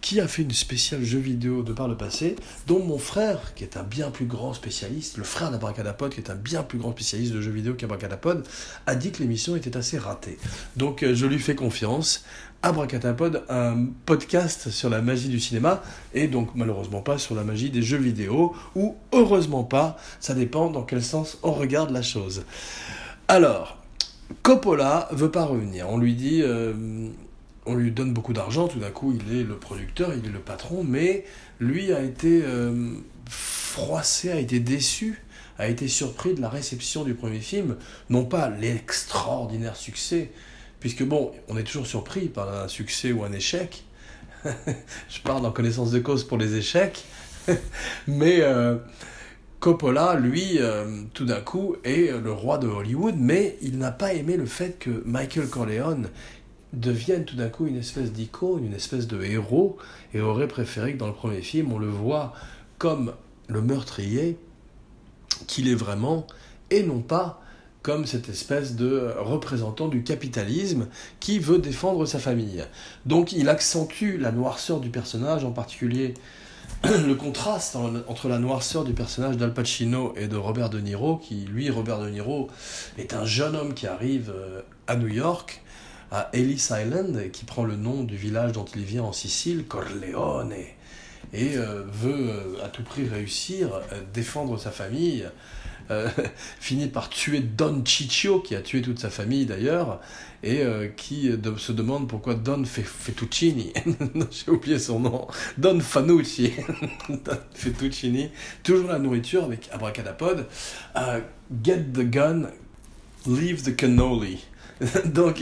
qui 0.00 0.20
a 0.20 0.28
fait 0.28 0.42
une 0.42 0.52
spéciale 0.52 1.02
jeu 1.02 1.18
vidéo 1.18 1.62
de 1.62 1.72
par 1.72 1.88
le 1.88 1.96
passé, 1.96 2.36
dont 2.68 2.78
mon 2.78 2.98
frère, 2.98 3.54
qui 3.54 3.64
est 3.64 3.76
un 3.76 3.82
bien 3.82 4.10
plus 4.10 4.26
grand 4.26 4.54
spécialiste, 4.54 5.18
le 5.18 5.24
frère 5.24 5.50
d'Abracadapod, 5.50 6.12
qui 6.12 6.20
est 6.20 6.30
un 6.30 6.36
bien 6.36 6.62
plus 6.62 6.78
grand 6.78 6.92
spécialiste 6.92 7.32
de 7.32 7.40
jeux 7.40 7.50
vidéo 7.50 7.74
qu'Abracadapod, 7.74 8.46
a 8.86 8.94
dit 8.94 9.10
que 9.10 9.18
l'émission 9.18 9.56
était 9.56 9.76
assez 9.76 9.98
ratée. 9.98 10.38
Donc 10.76 11.02
euh, 11.02 11.14
je 11.14 11.26
lui 11.26 11.40
fais 11.40 11.56
confiance. 11.56 12.24
Abracadapod, 12.62 13.44
un 13.48 13.86
podcast 14.06 14.70
sur 14.70 14.90
la 14.90 15.02
magie 15.02 15.28
du 15.28 15.40
cinéma, 15.40 15.82
et 16.14 16.26
donc 16.26 16.50
malheureusement 16.54 17.00
pas 17.00 17.18
sur 17.18 17.34
la 17.34 17.44
magie 17.44 17.70
des 17.70 17.82
jeux 17.82 17.98
vidéo, 17.98 18.54
ou 18.74 18.96
heureusement 19.12 19.64
pas, 19.64 19.96
ça 20.20 20.34
dépend 20.34 20.70
dans 20.70 20.82
quel 20.82 21.02
sens 21.02 21.38
on 21.42 21.52
regarde 21.52 21.90
la 21.90 22.02
chose. 22.02 22.44
Alors, 23.28 23.78
Coppola 24.42 25.08
veut 25.12 25.30
pas 25.30 25.44
revenir. 25.44 25.88
On 25.88 25.98
lui 25.98 26.14
dit, 26.14 26.42
euh, 26.42 27.08
on 27.66 27.74
lui 27.74 27.90
donne 27.90 28.12
beaucoup 28.12 28.32
d'argent, 28.32 28.68
tout 28.68 28.78
d'un 28.78 28.90
coup 28.90 29.12
il 29.12 29.36
est 29.36 29.44
le 29.44 29.56
producteur, 29.56 30.12
il 30.14 30.24
est 30.28 30.32
le 30.32 30.40
patron, 30.40 30.84
mais 30.84 31.24
lui 31.60 31.92
a 31.92 32.00
été 32.00 32.42
euh, 32.44 32.94
froissé, 33.28 34.30
a 34.30 34.38
été 34.38 34.60
déçu, 34.60 35.22
a 35.58 35.68
été 35.68 35.88
surpris 35.88 36.34
de 36.34 36.40
la 36.40 36.48
réception 36.48 37.04
du 37.04 37.14
premier 37.14 37.40
film, 37.40 37.76
non 38.10 38.24
pas 38.24 38.48
l'extraordinaire 38.48 39.76
succès, 39.76 40.30
puisque 40.86 41.02
bon, 41.02 41.32
on 41.48 41.56
est 41.56 41.64
toujours 41.64 41.88
surpris 41.88 42.28
par 42.28 42.62
un 42.62 42.68
succès 42.68 43.10
ou 43.10 43.24
un 43.24 43.32
échec. 43.32 43.82
Je 44.44 45.20
parle 45.24 45.44
en 45.44 45.50
connaissance 45.50 45.90
de 45.90 45.98
cause 45.98 46.22
pour 46.22 46.38
les 46.38 46.54
échecs, 46.54 47.06
mais 48.06 48.36
euh, 48.42 48.76
Coppola, 49.58 50.14
lui, 50.14 50.58
euh, 50.60 51.02
tout 51.12 51.24
d'un 51.24 51.40
coup, 51.40 51.74
est 51.82 52.12
le 52.16 52.30
roi 52.30 52.58
de 52.58 52.68
Hollywood, 52.68 53.16
mais 53.18 53.58
il 53.62 53.78
n'a 53.78 53.90
pas 53.90 54.14
aimé 54.14 54.36
le 54.36 54.46
fait 54.46 54.78
que 54.78 55.02
Michael 55.04 55.48
Corleone 55.48 56.08
devienne 56.72 57.24
tout 57.24 57.34
d'un 57.34 57.48
coup 57.48 57.66
une 57.66 57.78
espèce 57.78 58.12
d'icône, 58.12 58.64
une 58.64 58.74
espèce 58.74 59.08
de 59.08 59.20
héros, 59.24 59.78
et 60.14 60.20
aurait 60.20 60.46
préféré 60.46 60.92
que 60.92 60.98
dans 60.98 61.08
le 61.08 61.14
premier 61.14 61.42
film, 61.42 61.72
on 61.72 61.78
le 61.78 61.88
voit 61.88 62.32
comme 62.78 63.12
le 63.48 63.60
meurtrier 63.60 64.38
qu'il 65.48 65.68
est 65.68 65.74
vraiment, 65.74 66.28
et 66.70 66.84
non 66.84 67.00
pas 67.00 67.42
comme 67.86 68.04
cette 68.04 68.28
espèce 68.28 68.74
de 68.74 69.12
représentant 69.16 69.86
du 69.86 70.02
capitalisme 70.02 70.88
qui 71.20 71.38
veut 71.38 71.58
défendre 71.58 72.04
sa 72.04 72.18
famille. 72.18 72.64
Donc 73.04 73.30
il 73.30 73.48
accentue 73.48 74.18
la 74.18 74.32
noirceur 74.32 74.80
du 74.80 74.90
personnage, 74.90 75.44
en 75.44 75.52
particulier 75.52 76.14
le 76.82 77.14
contraste 77.14 77.76
entre 77.76 78.28
la 78.28 78.40
noirceur 78.40 78.82
du 78.82 78.92
personnage 78.92 79.36
d'Al 79.36 79.54
Pacino 79.54 80.14
et 80.16 80.26
de 80.26 80.34
Robert 80.34 80.68
De 80.68 80.80
Niro, 80.80 81.18
qui 81.18 81.44
lui, 81.44 81.70
Robert 81.70 82.00
De 82.00 82.10
Niro, 82.10 82.48
est 82.98 83.14
un 83.14 83.24
jeune 83.24 83.54
homme 83.54 83.72
qui 83.72 83.86
arrive 83.86 84.32
euh, 84.34 84.62
à 84.88 84.96
New 84.96 85.06
York 85.06 85.62
à 86.10 86.28
Ellis 86.32 86.70
Island, 86.72 87.30
qui 87.30 87.44
prend 87.44 87.62
le 87.62 87.76
nom 87.76 88.02
du 88.02 88.16
village 88.16 88.50
dont 88.50 88.64
il 88.74 88.82
vient 88.82 89.04
en 89.04 89.12
Sicile, 89.12 89.64
Corleone, 89.64 90.54
et 91.36 91.56
euh, 91.56 91.82
veut 91.92 92.30
euh, 92.30 92.64
à 92.64 92.68
tout 92.68 92.82
prix 92.82 93.06
réussir, 93.06 93.74
euh, 93.74 94.00
défendre 94.12 94.58
sa 94.58 94.70
famille, 94.70 95.26
finit 96.58 96.88
par 96.88 97.08
tuer 97.08 97.38
Don 97.38 97.80
Ciccio, 97.84 98.40
qui 98.40 98.56
a 98.56 98.60
tué 98.60 98.82
toute 98.82 98.98
sa 98.98 99.08
famille 99.08 99.46
d'ailleurs, 99.46 100.00
et 100.42 100.64
qui 100.96 101.30
se 101.58 101.70
demande 101.70 102.08
pourquoi 102.08 102.34
Don 102.34 102.64
Fettuccini, 102.64 103.72
j'ai 104.32 104.50
oublié 104.50 104.80
son 104.80 104.98
nom, 104.98 105.28
Don 105.58 105.78
Fanucci, 105.78 106.54
Don 107.08 107.38
Fettuccini, 107.54 108.30
toujours 108.64 108.88
la 108.88 108.98
nourriture 108.98 109.44
avec 109.44 109.68
Abracadapod, 109.70 110.48
Get 111.62 111.84
the 111.94 112.02
gun, 112.02 112.48
leave 113.24 113.62
the 113.62 113.76
cannoli. 113.76 114.44
Donc, 115.04 115.40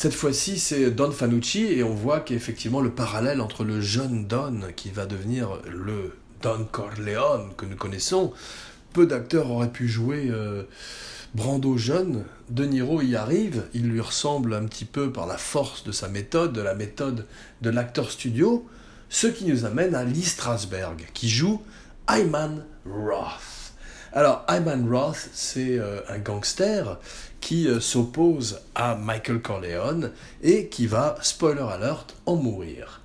cette 0.00 0.14
fois-ci, 0.14 0.58
c'est 0.58 0.90
Don 0.90 1.10
Fanucci, 1.10 1.66
et 1.66 1.82
on 1.82 1.92
voit 1.92 2.20
qu'effectivement, 2.20 2.80
le 2.80 2.90
parallèle 2.90 3.42
entre 3.42 3.64
le 3.64 3.82
jeune 3.82 4.26
Don, 4.26 4.60
qui 4.74 4.88
va 4.88 5.04
devenir 5.04 5.58
le 5.70 6.16
Don 6.40 6.66
Corleone 6.72 7.50
que 7.58 7.66
nous 7.66 7.76
connaissons, 7.76 8.32
peu 8.94 9.06
d'acteurs 9.06 9.50
auraient 9.50 9.68
pu 9.68 9.88
jouer 9.88 10.28
euh, 10.30 10.62
Brando 11.34 11.76
jeune. 11.76 12.24
De 12.48 12.64
Niro 12.64 13.02
y 13.02 13.14
arrive, 13.14 13.64
il 13.74 13.90
lui 13.90 14.00
ressemble 14.00 14.54
un 14.54 14.64
petit 14.64 14.86
peu 14.86 15.12
par 15.12 15.26
la 15.26 15.36
force 15.36 15.84
de 15.84 15.92
sa 15.92 16.08
méthode, 16.08 16.54
de 16.54 16.62
la 16.62 16.74
méthode 16.74 17.26
de 17.60 17.68
l'acteur 17.68 18.10
studio, 18.10 18.66
ce 19.10 19.26
qui 19.26 19.44
nous 19.44 19.66
amène 19.66 19.94
à 19.94 20.02
Lee 20.02 20.24
Strasberg, 20.24 21.10
qui 21.12 21.28
joue 21.28 21.60
Ayman 22.08 22.64
Roth. 22.86 23.74
Alors, 24.14 24.46
Ayman 24.48 24.88
Roth, 24.90 25.28
c'est 25.34 25.78
euh, 25.78 26.00
un 26.08 26.18
gangster 26.18 26.98
qui 27.40 27.68
euh, 27.68 27.80
s'oppose 27.80 28.60
à 28.74 28.94
Michael 28.94 29.40
Corleone 29.40 30.12
et 30.42 30.68
qui 30.68 30.86
va, 30.86 31.16
spoiler 31.22 31.62
alert, 31.62 32.16
en 32.26 32.36
mourir. 32.36 33.00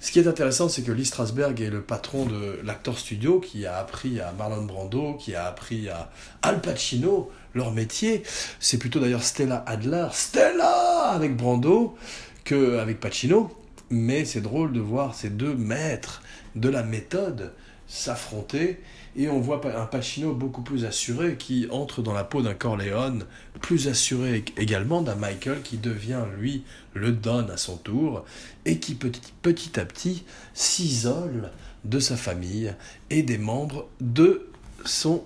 Ce 0.00 0.12
qui 0.12 0.18
est 0.18 0.26
intéressant, 0.26 0.68
c'est 0.68 0.82
que 0.82 0.92
Lee 0.92 1.06
Strasberg 1.06 1.60
est 1.62 1.70
le 1.70 1.80
patron 1.80 2.26
de 2.26 2.60
l'acteur 2.62 2.98
studio 2.98 3.40
qui 3.40 3.64
a 3.64 3.78
appris 3.78 4.20
à 4.20 4.32
Marlon 4.32 4.64
Brando, 4.64 5.14
qui 5.14 5.34
a 5.34 5.46
appris 5.46 5.88
à 5.88 6.10
Al 6.42 6.60
Pacino 6.60 7.30
leur 7.54 7.72
métier. 7.72 8.22
C'est 8.60 8.76
plutôt 8.76 9.00
d'ailleurs 9.00 9.22
Stella 9.22 9.64
Adler, 9.66 10.08
Stella 10.12 11.10
avec 11.10 11.36
Brando, 11.36 11.96
qu'avec 12.44 13.00
Pacino. 13.00 13.50
Mais 13.88 14.26
c'est 14.26 14.42
drôle 14.42 14.72
de 14.72 14.80
voir 14.80 15.14
ces 15.14 15.30
deux 15.30 15.54
maîtres 15.54 16.22
de 16.54 16.68
la 16.68 16.82
méthode 16.82 17.52
s'affronter 17.86 18.80
et 19.16 19.28
on 19.28 19.40
voit 19.40 19.60
un 19.76 19.86
Pacino 19.86 20.32
beaucoup 20.32 20.62
plus 20.62 20.84
assuré 20.84 21.36
qui 21.36 21.68
entre 21.70 22.02
dans 22.02 22.12
la 22.12 22.24
peau 22.24 22.42
d'un 22.42 22.54
Corleone, 22.54 23.24
plus 23.60 23.88
assuré 23.88 24.44
également 24.56 25.02
d'un 25.02 25.14
Michael 25.14 25.62
qui 25.62 25.76
devient 25.78 26.24
lui 26.38 26.64
le 26.94 27.12
Don 27.12 27.48
à 27.48 27.56
son 27.56 27.76
tour 27.76 28.24
et 28.64 28.78
qui 28.78 28.94
petit, 28.94 29.80
à 29.80 29.84
petit 29.84 30.24
s'isole 30.52 31.50
de 31.84 31.98
sa 32.00 32.16
famille 32.16 32.74
et 33.10 33.22
des 33.22 33.38
membres 33.38 33.88
de 34.00 34.48
son 34.84 35.22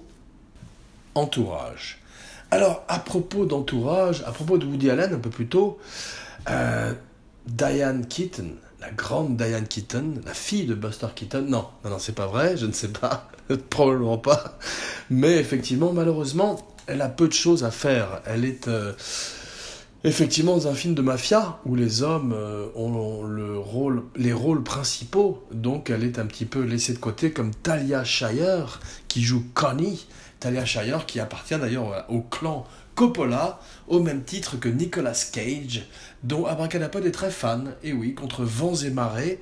entourage. 1.15 2.01
Alors 2.51 2.85
à 2.89 2.99
propos 2.99 3.47
d'entourage, 3.47 4.23
à 4.27 4.33
propos 4.33 4.59
de 4.59 4.67
Woody 4.67 4.91
Allen 4.91 5.15
un 5.15 5.19
peu 5.19 5.31
plus 5.31 5.47
tôt, 5.47 5.79
euh, 6.51 6.93
Diane 7.47 8.07
Keaton, 8.07 8.53
la 8.81 8.91
grande 8.91 9.37
Diane 9.37 9.67
Keaton, 9.67 10.15
la 10.25 10.35
fille 10.35 10.67
de 10.67 10.75
Buster 10.75 11.09
Keaton. 11.15 11.43
Non, 11.49 11.67
non, 11.85 11.91
non, 11.91 11.99
c'est 11.99 12.15
pas 12.15 12.27
vrai, 12.27 12.57
je 12.57 12.67
ne 12.67 12.73
sais 12.73 12.89
pas, 12.89 13.29
probablement 13.71 14.19
pas. 14.19 14.59
Mais 15.11 15.39
effectivement, 15.39 15.93
malheureusement, 15.93 16.75
elle 16.87 17.03
a 17.03 17.09
peu 17.09 17.29
de 17.29 17.33
choses 17.33 17.65
à 17.65 17.71
faire. 17.71 18.23
Elle 18.25 18.45
est 18.45 18.69
euh, 18.69 18.93
effectivement 20.05 20.57
dans 20.57 20.69
un 20.69 20.75
film 20.75 20.95
de 20.95 21.03
mafia 21.03 21.59
où 21.67 21.75
les 21.75 22.03
hommes 22.03 22.33
euh, 22.33 22.69
ont 22.77 23.23
le 23.23 23.59
rôle, 23.59 24.05
les 24.17 24.33
rôles 24.33 24.63
principaux. 24.63 25.45
Donc 25.53 25.91
elle 25.91 26.05
est 26.05 26.19
un 26.19 26.27
petit 26.27 26.47
peu 26.47 26.63
laissée 26.63 26.95
de 26.95 26.99
côté, 26.99 27.33
comme 27.33 27.55
Talia 27.55 28.05
Shire 28.05 28.81
qui 29.09 29.23
joue 29.23 29.45
Connie. 29.55 30.07
Talia 30.41 30.65
Shire 30.65 31.05
qui 31.05 31.19
appartient 31.19 31.59
d'ailleurs 31.59 32.07
au 32.09 32.21
clan 32.21 32.65
Coppola, 32.99 33.61
au 33.87 34.01
même 34.01 34.25
titre 34.25 34.59
que 34.59 34.69
Nicolas 34.69 35.29
Cage, 35.31 35.87
dont 36.25 36.47
Abracadapod 36.47 37.07
est 37.07 37.13
très 37.13 37.31
fan. 37.31 37.77
Et 37.85 37.93
oui, 37.93 38.13
contre 38.13 38.43
vents 38.43 38.75
et 38.75 38.91
marées, 38.91 39.39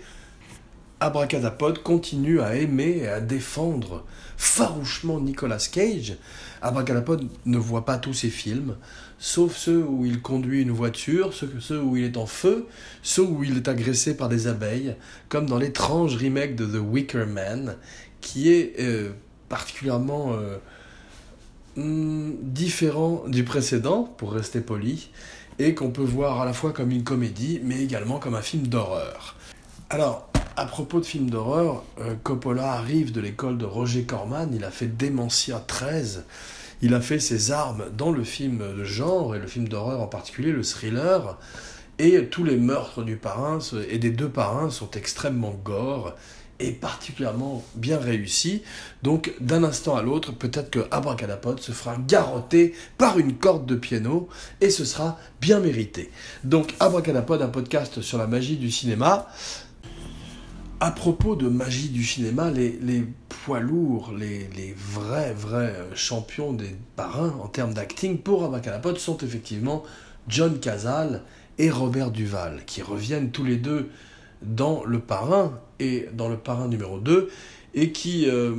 Abracadapod 1.01 1.83
continue 1.83 2.43
à 2.43 2.55
aimer 2.55 2.99
et 2.99 3.09
à 3.09 3.23
défendre 3.23 4.05
farouchement 4.37 5.21
Nicolas 5.21 5.71
Cage. 5.73 6.19
Abracadapod 6.61 7.31
ne 7.47 7.57
voit 7.57 7.87
pas 7.87 7.97
tous 7.97 8.13
ses 8.13 8.29
films, 8.29 8.77
sauf 9.19 9.57
ceux 9.57 9.83
où 9.83 10.05
il 10.05 10.21
conduit 10.21 10.61
une 10.61 10.71
voiture, 10.71 11.33
ceux, 11.33 11.81
où 11.81 11.97
il 11.97 12.05
est 12.05 12.19
en 12.19 12.27
feu, 12.27 12.67
ceux 13.03 13.23
où 13.23 13.43
il 13.43 13.57
est 13.57 13.69
agressé 13.69 14.19
par 14.19 14.29
des 14.29 14.49
abeilles, 14.49 14.97
comme 15.31 15.47
dans 15.47 15.57
l'étrange 15.57 16.15
remake 16.17 16.57
de 16.57 16.67
The 16.67 16.83
Wicker 16.83 17.25
Man, 17.25 17.77
qui 18.21 18.53
est 18.53 18.75
euh, 18.81 19.13
particulièrement... 19.49 20.35
Euh, 20.35 20.59
hmm, 21.77 22.33
différent 22.43 23.25
du 23.27 23.45
précédent, 23.45 24.05
pour 24.17 24.33
rester 24.33 24.61
poli, 24.61 25.11
et 25.59 25.75
qu'on 25.75 25.91
peut 25.91 26.03
voir 26.03 26.41
à 26.41 26.45
la 26.45 26.53
fois 26.53 26.73
comme 26.73 26.91
une 26.91 27.05
comédie, 27.05 27.61
mais 27.63 27.83
également 27.83 28.19
comme 28.19 28.35
un 28.35 28.43
film 28.43 28.67
d'horreur. 28.67 29.37
Alors, 29.89 30.29
à 30.57 30.67
propos 30.67 31.01
de 31.01 31.05
films 31.05 31.31
d'horreur, 31.31 31.85
euh, 32.01 32.15
Coppola 32.23 32.73
arrive 32.73 33.13
de 33.13 33.21
l'école 33.21 33.59
de 33.59 33.65
Roger 33.65 34.05
Corman, 34.05 34.51
il 34.55 34.65
a 34.65 34.71
fait 34.71 34.97
Dementia 34.97 35.63
13, 35.67 36.25
il 36.83 36.95
a 36.95 37.01
fait 37.01 37.21
ses 37.21 37.53
armes 37.53 37.85
dans 37.97 38.11
le 38.11 38.25
film 38.25 38.59
de 38.59 38.85
genre, 38.85 39.35
et 39.35 39.39
le 39.39 39.47
film 39.47 39.69
d'horreur 39.69 40.01
en 40.01 40.07
particulier, 40.07 40.53
le 40.53 40.63
thriller, 40.63 41.39
et 41.99 42.27
tous 42.27 42.45
les 42.45 42.57
meurtres 42.57 43.03
du 43.03 43.17
parrain 43.17 43.59
et 43.89 43.99
des 43.99 44.11
deux 44.11 44.29
parrains 44.29 44.71
sont 44.71 44.91
extrêmement 44.93 45.55
gore 45.65 46.15
et 46.59 46.73
particulièrement 46.73 47.63
bien 47.75 47.99
réussis. 47.99 48.63
Donc 49.03 49.35
d'un 49.41 49.65
instant 49.65 49.97
à 49.97 50.03
l'autre, 50.03 50.33
peut-être 50.33 50.71
que 50.71 50.87
Abracadapod 50.91 51.61
se 51.61 51.73
fera 51.73 51.97
garrotter 51.97 52.75
par 52.99 53.19
une 53.19 53.35
corde 53.35 53.67
de 53.67 53.75
piano 53.75 54.29
et 54.61 54.71
ce 54.71 54.85
sera 54.85 55.19
bien 55.41 55.61
mérité. 55.61 56.11
Donc 56.45 56.75
Abracadapod, 56.81 57.43
un 57.43 57.49
podcast 57.49 58.01
sur 58.01 58.19
la 58.19 58.27
magie 58.27 58.57
du 58.57 58.71
cinéma. 58.71 59.29
À 60.79 60.91
propos 60.91 61.37
de 61.37 61.49
magie 61.49 61.89
du 61.89 62.05
cinéma, 62.05 62.51
les, 62.51 63.07
poids 63.29 63.61
lourds, 63.61 64.13
les, 64.13 64.75
vrais, 64.77 65.33
vrais 65.33 65.75
champions 65.95 66.53
des 66.53 66.77
parrains 66.97 67.35
en 67.43 67.49
termes 67.49 67.73
d'acting 67.73 68.19
pour 68.19 68.45
Abracadapod 68.45 68.99
sont 68.99 69.17
effectivement 69.19 69.85
John 70.29 70.61
Cazale 70.61 71.23
et 71.59 71.71
Robert 71.71 72.11
Duval, 72.11 72.63
qui 72.67 72.83
reviennent 72.83 73.31
tous 73.31 73.45
les 73.45 73.57
deux 73.57 73.89
dans 74.47 74.85
Le 74.85 75.01
Parrain 75.01 75.61
et 75.79 76.09
dans 76.13 76.29
Le 76.29 76.37
Parrain 76.37 76.69
numéro 76.69 76.99
2, 76.99 77.29
et 77.75 77.93
qui, 77.93 78.29
euh, 78.29 78.55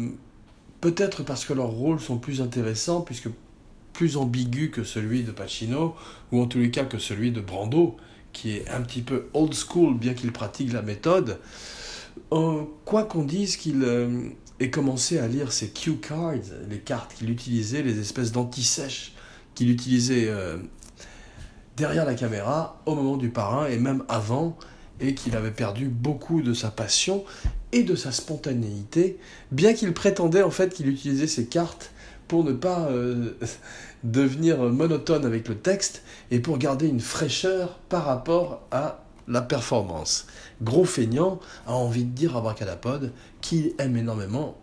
peut-être 0.82 1.24
parce 1.24 1.46
que 1.46 1.54
leurs 1.54 1.72
rôles 1.72 2.00
sont 2.00 2.18
plus 2.18 2.42
intéressants, 2.42 3.02
puisque 3.02 3.30
plus 3.94 4.18
ambigus 4.18 4.70
que 4.72 4.84
celui 4.84 5.24
de 5.24 5.32
Pacino, 5.32 5.96
ou 6.32 6.42
en 6.42 6.46
tous 6.46 6.60
les 6.60 6.70
cas 6.70 6.86
que 6.86 7.00
celui 7.00 7.32
de 7.32 7.42
Brando, 7.42 7.98
qui 8.34 8.52
est 8.52 8.70
un 8.70 8.82
petit 8.82 9.02
peu 9.02 9.28
old 9.34 9.54
school, 9.54 9.98
bien 9.98 10.14
qu'il 10.14 10.32
pratique 10.32 10.72
la 10.72 10.84
méthode, 10.84 11.40
euh, 12.32 12.64
quoi 12.86 13.04
qu'on 13.04 13.24
dise 13.24 13.58
qu'il 13.58 13.84
euh, 13.84 14.30
ait 14.60 14.70
commencé 14.70 15.18
à 15.18 15.28
lire 15.28 15.52
ses 15.52 15.70
cue 15.70 15.96
cards, 15.96 16.34
les 16.70 16.80
cartes 16.80 17.14
qu'il 17.16 17.30
utilisait, 17.30 17.82
les 17.82 18.00
espèces 18.00 18.32
d'antisèches 18.32 19.14
qu'il 19.56 19.72
utilisait 19.72 20.32
derrière 21.78 22.06
la 22.06 22.16
caméra 22.16 22.82
au 22.86 22.94
moment 22.94 23.18
du 23.18 23.30
parrain 23.30 23.68
et 23.68 23.78
même 23.78 24.04
avant, 24.10 24.58
et 25.00 25.14
qu'il 25.14 25.36
avait 25.36 25.52
perdu 25.52 25.88
beaucoup 25.88 26.42
de 26.42 26.54
sa 26.54 26.72
passion 26.72 27.24
et 27.72 27.84
de 27.84 27.96
sa 27.96 28.12
spontanéité, 28.12 29.18
bien 29.52 29.74
qu'il 29.74 29.94
prétendait 29.94 30.44
en 30.44 30.52
fait 30.52 30.74
qu'il 30.74 30.88
utilisait 30.88 31.28
ses 31.28 31.46
cartes 31.46 31.92
pour 32.28 32.44
ne 32.44 32.54
pas 32.54 32.88
euh, 32.90 33.38
devenir 34.04 34.60
monotone 34.60 35.26
avec 35.26 35.48
le 35.48 35.56
texte 35.56 36.04
et 36.32 36.40
pour 36.40 36.58
garder 36.58 36.88
une 36.88 37.00
fraîcheur 37.00 37.80
par 37.90 38.06
rapport 38.06 38.62
à 38.72 39.04
la 39.28 39.42
performance. 39.42 40.28
Gros 40.62 40.86
feignant 40.86 41.40
a 41.66 41.74
envie 41.74 42.06
de 42.06 42.12
dire 42.12 42.38
à 42.38 42.42
Bracadapod 42.42 43.12
qu'il 43.42 43.74
aime 43.78 43.98
énormément 43.98 44.58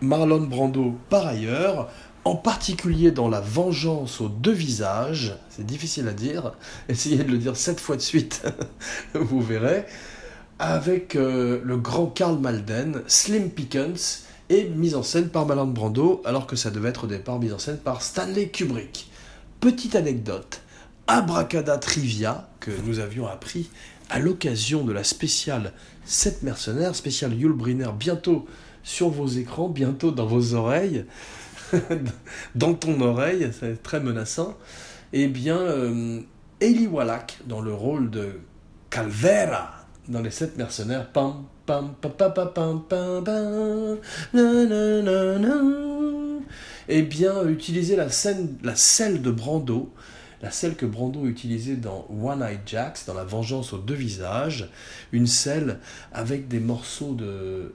Marlon 0.00 0.40
Brando 0.40 0.94
par 1.08 1.26
ailleurs, 1.26 1.90
en 2.24 2.36
particulier 2.36 3.10
dans 3.10 3.28
la 3.28 3.40
vengeance 3.40 4.20
aux 4.20 4.28
deux 4.28 4.52
visages, 4.52 5.36
c'est 5.50 5.66
difficile 5.66 6.08
à 6.08 6.12
dire, 6.12 6.52
essayez 6.88 7.18
de 7.18 7.30
le 7.30 7.38
dire 7.38 7.56
sept 7.56 7.80
fois 7.80 7.96
de 7.96 8.02
suite, 8.02 8.42
vous 9.14 9.42
verrez, 9.42 9.86
avec 10.58 11.16
euh, 11.16 11.60
le 11.64 11.76
grand 11.76 12.06
Karl 12.06 12.38
Malden, 12.38 13.02
Slim 13.06 13.50
Pickens, 13.50 14.24
et 14.50 14.68
mise 14.68 14.94
en 14.94 15.02
scène 15.02 15.28
par 15.28 15.46
Marlon 15.46 15.66
Brando, 15.66 16.22
alors 16.24 16.46
que 16.46 16.56
ça 16.56 16.70
devait 16.70 16.90
être 16.90 17.04
au 17.04 17.06
départ 17.06 17.40
mise 17.40 17.52
en 17.52 17.58
scène 17.58 17.78
par 17.78 18.02
Stanley 18.02 18.48
Kubrick. 18.48 19.10
Petite 19.60 19.96
anecdote, 19.96 20.60
abracada 21.06 21.78
trivia 21.78 22.48
que 22.60 22.70
nous 22.84 22.98
avions 22.98 23.26
appris 23.26 23.70
à 24.10 24.18
l'occasion 24.18 24.84
de 24.84 24.92
la 24.92 25.02
spéciale 25.02 25.72
7 26.04 26.42
mercenaires, 26.42 26.94
spéciale 26.94 27.34
Yul 27.34 27.52
Brynner, 27.52 27.90
bientôt 27.98 28.44
sur 28.82 29.08
vos 29.08 29.26
écrans, 29.26 29.68
bientôt 29.68 30.10
dans 30.10 30.26
vos 30.26 30.54
oreilles. 30.54 31.06
dans 32.54 32.74
ton 32.74 33.00
oreille, 33.00 33.50
c'est 33.58 33.82
très 33.82 34.00
menaçant, 34.00 34.56
eh 35.12 35.28
bien, 35.28 35.58
euh, 35.58 36.20
Eli 36.60 36.86
Wallach, 36.86 37.38
dans 37.46 37.60
le 37.60 37.72
rôle 37.72 38.10
de 38.10 38.40
Calvera, 38.90 39.86
dans 40.08 40.20
Les 40.20 40.30
Sept 40.30 40.56
Mercenaires, 40.56 41.10
pam, 41.10 41.44
pam, 41.66 41.94
pam, 42.00 42.12
pam, 42.12 42.52
pam, 42.52 42.82
pam, 42.88 43.98
eh 46.88 47.02
bien, 47.02 47.46
utiliser 47.46 47.96
la, 47.96 48.10
scène, 48.10 48.58
la 48.62 48.76
selle 48.76 49.22
de 49.22 49.30
Brando, 49.30 49.92
la 50.42 50.50
selle 50.50 50.74
que 50.76 50.84
Brando 50.84 51.26
utilisait 51.26 51.76
dans 51.76 52.06
One 52.10 52.42
Eye 52.42 52.60
Jacks, 52.66 53.00
dans 53.06 53.14
La 53.14 53.24
Vengeance 53.24 53.72
aux 53.72 53.78
deux 53.78 53.94
visages, 53.94 54.68
une 55.12 55.26
selle 55.26 55.78
avec 56.12 56.48
des 56.48 56.60
morceaux 56.60 57.14
de 57.14 57.72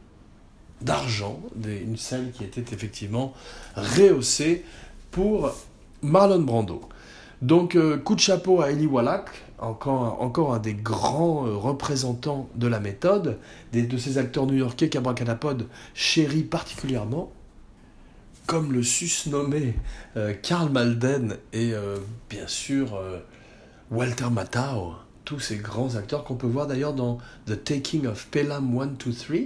d'argent, 0.81 1.39
une 1.65 1.97
selle 1.97 2.31
qui 2.31 2.43
était 2.43 2.73
effectivement 2.73 3.33
rehaussée 3.75 4.63
pour 5.11 5.51
Marlon 6.01 6.39
Brando. 6.39 6.81
Donc, 7.41 7.75
euh, 7.75 7.97
coup 7.97 8.15
de 8.15 8.19
chapeau 8.19 8.61
à 8.61 8.71
Eli 8.71 8.85
Wallach, 8.85 9.25
encore, 9.59 10.53
un 10.53 10.59
des 10.59 10.73
grands 10.73 11.47
euh, 11.47 11.55
représentants 11.55 12.49
de 12.55 12.67
la 12.67 12.79
méthode, 12.79 13.37
des, 13.71 13.83
de 13.83 13.97
ces 13.97 14.17
acteurs 14.17 14.45
new-yorkais 14.45 14.89
qu'Abracadapod 14.89 15.67
chérit 15.93 16.43
particulièrement, 16.43 17.31
comme 18.45 18.73
le 18.73 18.83
susnommé 18.83 19.75
euh, 20.17 20.33
Karl 20.41 20.69
Malden 20.69 21.37
et 21.53 21.73
bien 22.29 22.47
sûr 22.47 22.99
Walter 23.91 24.29
Matthau, 24.31 24.95
tous 25.23 25.39
ces 25.39 25.57
grands 25.57 25.95
acteurs 25.95 26.23
qu'on 26.23 26.35
peut 26.35 26.47
voir 26.47 26.67
d'ailleurs 26.67 26.93
dans 26.93 27.19
The 27.45 27.63
Taking 27.63 28.07
of 28.07 28.27
Pelham 28.31 28.77
1, 28.77 28.87
2, 28.87 29.13
3, 29.13 29.37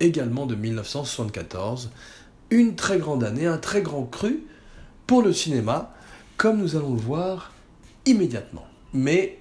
également 0.00 0.46
de 0.46 0.54
1974. 0.54 1.90
Une 2.50 2.76
très 2.76 2.98
grande 2.98 3.24
année, 3.24 3.46
un 3.46 3.58
très 3.58 3.82
grand 3.82 4.04
cru 4.04 4.44
pour 5.06 5.22
le 5.22 5.32
cinéma, 5.32 5.92
comme 6.36 6.58
nous 6.58 6.76
allons 6.76 6.94
le 6.94 7.00
voir 7.00 7.52
immédiatement. 8.06 8.66
Mais 8.92 9.38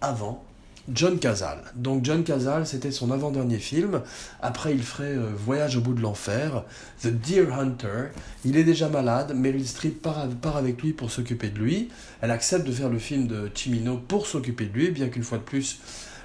avant, 0.00 0.44
John 0.92 1.18
Cazale. 1.18 1.62
Donc 1.74 2.04
John 2.04 2.24
Cazale, 2.24 2.66
c'était 2.66 2.90
son 2.90 3.10
avant-dernier 3.10 3.58
film. 3.58 4.02
Après, 4.42 4.72
il 4.72 4.82
ferait 4.82 5.16
euh, 5.16 5.30
Voyage 5.34 5.76
au 5.76 5.80
bout 5.80 5.94
de 5.94 6.02
l'enfer, 6.02 6.64
The 7.02 7.08
Deer 7.08 7.52
Hunter. 7.52 8.10
Il 8.44 8.56
est 8.56 8.64
déjà 8.64 8.88
malade. 8.88 9.34
Meryl 9.34 9.66
Streep 9.66 10.02
part, 10.02 10.28
part 10.42 10.56
avec 10.56 10.82
lui 10.82 10.92
pour 10.92 11.10
s'occuper 11.10 11.48
de 11.48 11.58
lui. 11.58 11.88
Elle 12.20 12.30
accepte 12.30 12.66
de 12.66 12.72
faire 12.72 12.90
le 12.90 12.98
film 12.98 13.26
de 13.26 13.50
Chimino 13.54 13.96
pour 13.96 14.26
s'occuper 14.26 14.66
de 14.66 14.72
lui, 14.74 14.90
bien 14.90 15.08
qu'une 15.08 15.22
fois 15.22 15.38
de 15.38 15.42
plus, 15.42 15.80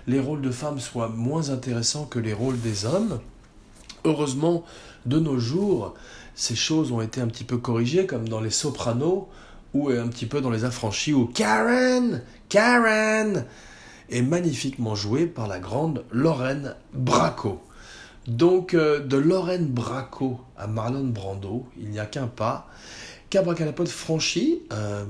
les 0.07 0.19
rôles 0.19 0.41
de 0.41 0.51
femmes 0.51 0.79
soient 0.79 1.09
moins 1.09 1.51
intéressants 1.51 2.05
que 2.05 2.19
les 2.19 2.33
rôles 2.33 2.59
des 2.59 2.85
hommes. 2.85 3.19
Heureusement, 4.05 4.63
de 5.05 5.19
nos 5.19 5.39
jours, 5.39 5.93
ces 6.35 6.55
choses 6.55 6.91
ont 6.91 7.01
été 7.01 7.21
un 7.21 7.27
petit 7.27 7.43
peu 7.43 7.57
corrigées, 7.57 8.05
comme 8.05 8.27
dans 8.27 8.41
Les 8.41 8.49
Sopranos, 8.49 9.27
ou 9.73 9.89
un 9.89 10.07
petit 10.07 10.25
peu 10.25 10.41
dans 10.41 10.49
Les 10.49 10.65
Affranchis, 10.65 11.13
où 11.13 11.25
Karen, 11.25 12.21
Karen 12.47 13.45
est 14.09 14.21
magnifiquement 14.21 14.95
jouée 14.95 15.27
par 15.27 15.47
la 15.47 15.59
grande 15.59 16.03
Lorraine 16.11 16.75
Bracco. 16.93 17.61
Donc, 18.27 18.73
euh, 18.73 18.99
de 18.99 19.17
Lorraine 19.17 19.67
Bracco 19.67 20.39
à 20.57 20.67
Marlon 20.67 21.05
Brando, 21.05 21.67
il 21.79 21.89
n'y 21.89 21.99
a 21.99 22.05
qu'un 22.05 22.27
pas, 22.27 22.67
qu'Abracadapod 23.29 23.87
franchit 23.87 24.61
euh, 24.73 25.05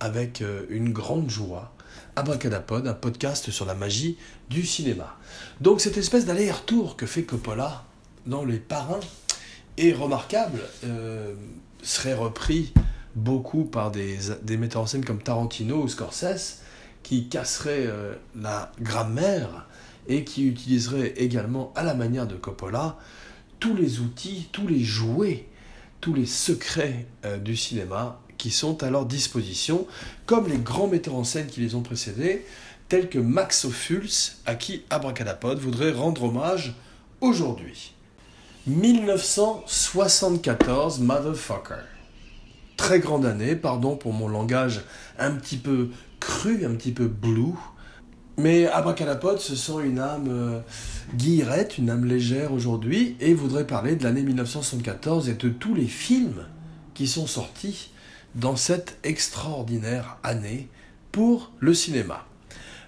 avec 0.00 0.42
euh, 0.42 0.64
une 0.68 0.92
grande 0.92 1.30
joie. 1.30 1.72
Abracadapod, 2.16 2.86
un 2.86 2.94
podcast 2.94 3.50
sur 3.50 3.64
la 3.64 3.74
magie 3.74 4.18
du 4.50 4.64
cinéma. 4.64 5.16
Donc, 5.60 5.80
cette 5.80 5.96
espèce 5.96 6.26
d'aller-retour 6.26 6.96
que 6.96 7.06
fait 7.06 7.22
Coppola 7.22 7.84
dans 8.26 8.44
Les 8.44 8.58
Parrains 8.58 9.00
est 9.76 9.92
remarquable, 9.92 10.60
euh, 10.84 11.34
serait 11.82 12.14
repris 12.14 12.72
beaucoup 13.14 13.64
par 13.64 13.90
des, 13.90 14.18
metteurs 14.56 14.82
en 14.82 14.86
scène 14.86 15.04
comme 15.04 15.22
Tarantino 15.22 15.82
ou 15.82 15.88
Scorsese, 15.88 16.60
qui 17.02 17.28
casseraient 17.28 17.86
euh, 17.86 18.14
la 18.40 18.72
grammaire 18.80 19.66
et 20.08 20.24
qui 20.24 20.46
utiliseraient 20.46 21.14
également, 21.16 21.72
à 21.74 21.82
la 21.82 21.94
manière 21.94 22.26
de 22.26 22.36
Coppola, 22.36 22.96
tous 23.60 23.74
les 23.74 24.00
outils, 24.00 24.48
tous 24.52 24.66
les 24.66 24.82
jouets, 24.82 25.48
tous 26.00 26.14
les 26.14 26.26
secrets 26.26 27.06
euh, 27.24 27.38
du 27.38 27.56
cinéma 27.56 28.20
qui 28.38 28.50
sont 28.50 28.82
à 28.82 28.90
leur 28.90 29.06
disposition, 29.06 29.86
comme 30.26 30.48
les 30.48 30.58
grands 30.58 30.88
metteurs 30.88 31.14
en 31.14 31.22
scène 31.22 31.46
qui 31.46 31.60
les 31.60 31.76
ont 31.76 31.82
précédés, 31.82 32.44
tels 32.88 33.08
que 33.08 33.20
Max 33.20 33.64
Ophuls, 33.64 34.10
à 34.46 34.56
qui 34.56 34.82
Abracadapod 34.90 35.58
voudrait 35.58 35.92
rendre 35.92 36.24
hommage 36.24 36.74
aujourd'hui. 37.20 37.94
1974, 38.66 41.00
motherfucker. 41.00 41.84
Très 42.76 43.00
grande 43.00 43.26
année, 43.26 43.56
pardon 43.56 43.96
pour 43.96 44.12
mon 44.12 44.28
langage 44.28 44.82
un 45.18 45.32
petit 45.32 45.56
peu 45.56 45.88
cru, 46.20 46.64
un 46.64 46.76
petit 46.76 46.92
peu 46.92 47.08
blue. 47.08 47.56
Mais 48.38 48.66
Abracadapod 48.66 49.40
se 49.40 49.56
sent 49.56 49.82
une 49.84 49.98
âme 49.98 50.28
euh, 50.28 50.60
une 51.76 51.90
âme 51.90 52.04
légère 52.04 52.52
aujourd'hui, 52.52 53.16
et 53.18 53.34
voudrait 53.34 53.66
parler 53.66 53.96
de 53.96 54.04
l'année 54.04 54.22
1974 54.22 55.28
et 55.28 55.34
de 55.34 55.48
tous 55.48 55.74
les 55.74 55.88
films 55.88 56.46
qui 56.94 57.08
sont 57.08 57.26
sortis 57.26 57.90
dans 58.36 58.54
cette 58.54 58.96
extraordinaire 59.02 60.18
année 60.22 60.68
pour 61.10 61.50
le 61.58 61.74
cinéma. 61.74 62.26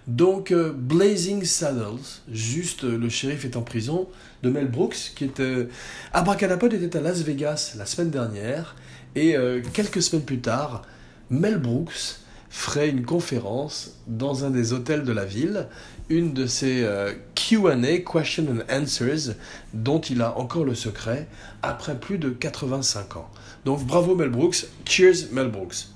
Donc 0.07 0.53
euh, 0.53 0.73
Blazing 0.73 1.45
Saddles, 1.45 2.21
juste 2.31 2.85
euh, 2.85 2.99
le 2.99 3.09
shérif 3.09 3.45
est 3.45 3.57
en 3.57 3.63
prison, 3.63 4.09
Mel 4.51 4.69
Brooks, 4.69 5.13
qui 5.15 5.25
était... 5.25 5.69
Abracadapod 6.13 6.73
était 6.73 6.97
à 6.97 7.01
Las 7.01 7.23
Vegas 7.23 7.75
la 7.77 7.87
semaine 7.87 8.11
dernière, 8.11 8.77
et 9.15 9.37
euh, 9.37 9.63
quelques 9.73 10.03
semaines 10.03 10.25
plus 10.25 10.41
tard, 10.41 10.83
Mel 11.31 11.59
Brooks 11.59 12.19
ferait 12.51 12.89
une 12.89 13.05
conférence 13.05 13.95
dans 14.07 14.45
un 14.45 14.51
des 14.51 14.73
hôtels 14.73 15.03
de 15.03 15.13
la 15.13 15.25
ville, 15.25 15.67
une 16.09 16.33
de 16.33 16.47
ces 16.47 16.87
QA, 17.35 17.77
Question 17.99 18.47
and 18.49 18.73
Answers, 18.73 19.35
dont 19.73 20.01
il 20.01 20.23
a 20.23 20.39
encore 20.39 20.65
le 20.65 20.75
secret 20.75 21.27
après 21.63 21.99
plus 21.99 22.19
de 22.19 22.31
85 22.31 23.17
ans. 23.17 23.31
Donc 23.65 23.85
bravo 23.85 24.15
Mel 24.15 24.29
Brooks, 24.29 24.67
cheers 24.85 25.33
Mel 25.33 25.49
Brooks. 25.49 25.89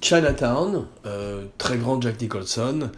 Chinatown, 0.00 0.86
euh, 1.04 1.46
très 1.58 1.78
grand 1.78 2.00
Jack 2.00 2.20
Nicholson, 2.20 2.90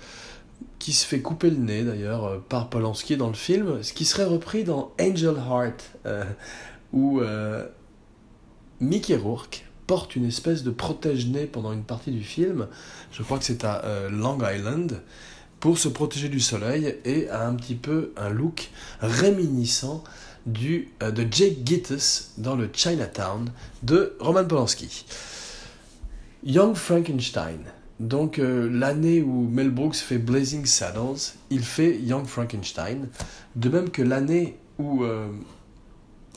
qui 0.79 0.93
se 0.93 1.05
fait 1.05 1.21
couper 1.21 1.51
le 1.51 1.57
nez 1.57 1.83
d'ailleurs 1.83 2.25
euh, 2.25 2.39
par 2.49 2.71
Polanski 2.71 3.17
dans 3.17 3.29
le 3.29 3.35
film, 3.35 3.83
ce 3.83 3.93
qui 3.93 4.05
serait 4.05 4.25
repris 4.25 4.65
dans 4.65 4.93
Angel 5.01 5.35
Heart, 5.37 5.91
euh, 6.07 6.25
où 6.93 7.21
Mickey 8.81 9.17
Rourke 9.17 9.65
porte 9.87 10.17
une 10.17 10.25
espèce 10.25 10.63
de 10.63 10.71
protège-nez 10.71 11.47
pendant 11.47 11.73
une 11.73 11.83
partie 11.83 12.11
du 12.11 12.23
film, 12.23 12.69
je 13.13 13.23
crois 13.23 13.39
que 13.39 13.45
c'est 13.45 13.65
à 13.65 13.83
Long 14.11 14.39
Island, 14.43 15.03
pour 15.61 15.77
se 15.77 15.89
protéger 15.89 16.29
du 16.29 16.41
soleil 16.41 16.97
et 17.05 17.29
a 17.29 17.47
un 17.47 17.55
petit 17.55 17.75
peu 17.75 18.13
un 18.17 18.31
look 18.31 18.71
réminiscent 19.01 20.05
du, 20.47 20.89
de 21.01 21.27
Jake 21.31 21.59
Gittes 21.65 22.33
dans 22.39 22.55
le 22.55 22.71
Chinatown 22.73 23.51
de 23.83 24.17
Roman 24.21 24.45
Polanski. 24.45 25.05
Young 26.45 26.75
Frankenstein. 26.75 27.59
Donc 28.01 28.39
euh, 28.39 28.69
l'année 28.71 29.23
où 29.23 29.49
Mel 29.49 29.71
Brooks 29.71 29.97
fait 29.97 30.19
Blazing 30.19 30.67
Saddles, 30.67 31.35
il 31.51 31.65
fait 31.65 31.99
Young 31.99 32.27
Frankenstein. 32.27 33.09
De 33.57 33.69
même 33.69 33.91
que 33.91 34.03
l'année 34.03 34.57
où 34.79 35.03
euh, 35.03 35.29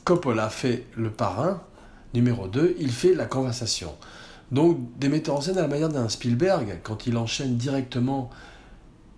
Coppola 0.03 0.49
fait 0.49 0.85
Le 0.95 1.11
Parrain, 1.11 1.61
numéro 2.13 2.47
2, 2.47 2.75
il 2.79 2.91
fait 2.91 3.13
La 3.13 3.25
Conversation. 3.25 3.95
Donc 4.51 4.79
des 4.97 5.07
metteurs 5.07 5.37
en 5.37 5.41
scène 5.41 5.57
à 5.57 5.61
la 5.61 5.67
manière 5.67 5.89
d'un 5.89 6.09
Spielberg, 6.09 6.79
quand 6.83 7.05
il 7.05 7.15
enchaîne 7.17 7.57
directement 7.57 8.29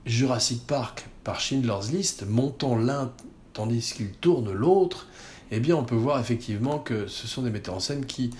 Jurassic 0.06 0.68
Park 0.68 1.08
par 1.24 1.40
Schindler's 1.40 1.92
List, 1.92 2.26
montant 2.28 2.76
l'un 2.76 3.12
tandis 3.54 3.94
qu'il 3.96 4.12
tourne 4.12 4.52
l'autre, 4.52 5.08
eh 5.52 5.60
bien 5.60 5.76
on 5.76 5.84
peut 5.84 5.96
voir 5.96 6.20
effectivement 6.20 6.80
que 6.80 7.08
ce 7.08 7.28
sont 7.28 7.44
des 7.44 7.52
metteurs 7.52 7.76
en 7.76 7.80
scène 7.80 8.06
qui, 8.06 8.32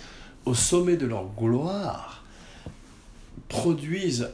au 0.46 0.54
sommet 0.54 0.98
de 0.98 1.06
leur 1.06 1.28
gloire, 1.38 2.23
produisent 3.54 4.30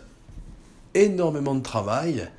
énormément 0.93 1.53
de 1.53 1.61
travail 1.61 2.29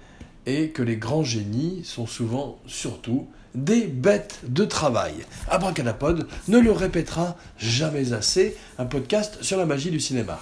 et 0.47 0.71
que 0.71 0.83
les 0.83 0.97
grands 0.97 1.23
génies 1.23 1.83
sont 1.85 2.07
souvent 2.07 2.59
surtout 2.67 3.29
des 3.55 3.87
bêtes 3.87 4.41
de 4.49 4.65
travail. 4.65 5.13
Abracadapod 5.51 6.27
ne 6.49 6.59
le 6.59 6.73
répétera 6.73 7.37
jamais 7.59 8.15
assez, 8.15 8.57
un 8.79 8.87
podcast 8.87 9.43
sur 9.43 9.59
la 9.59 9.67
magie 9.67 9.91
du 9.91 10.01
cinéma. 10.01 10.41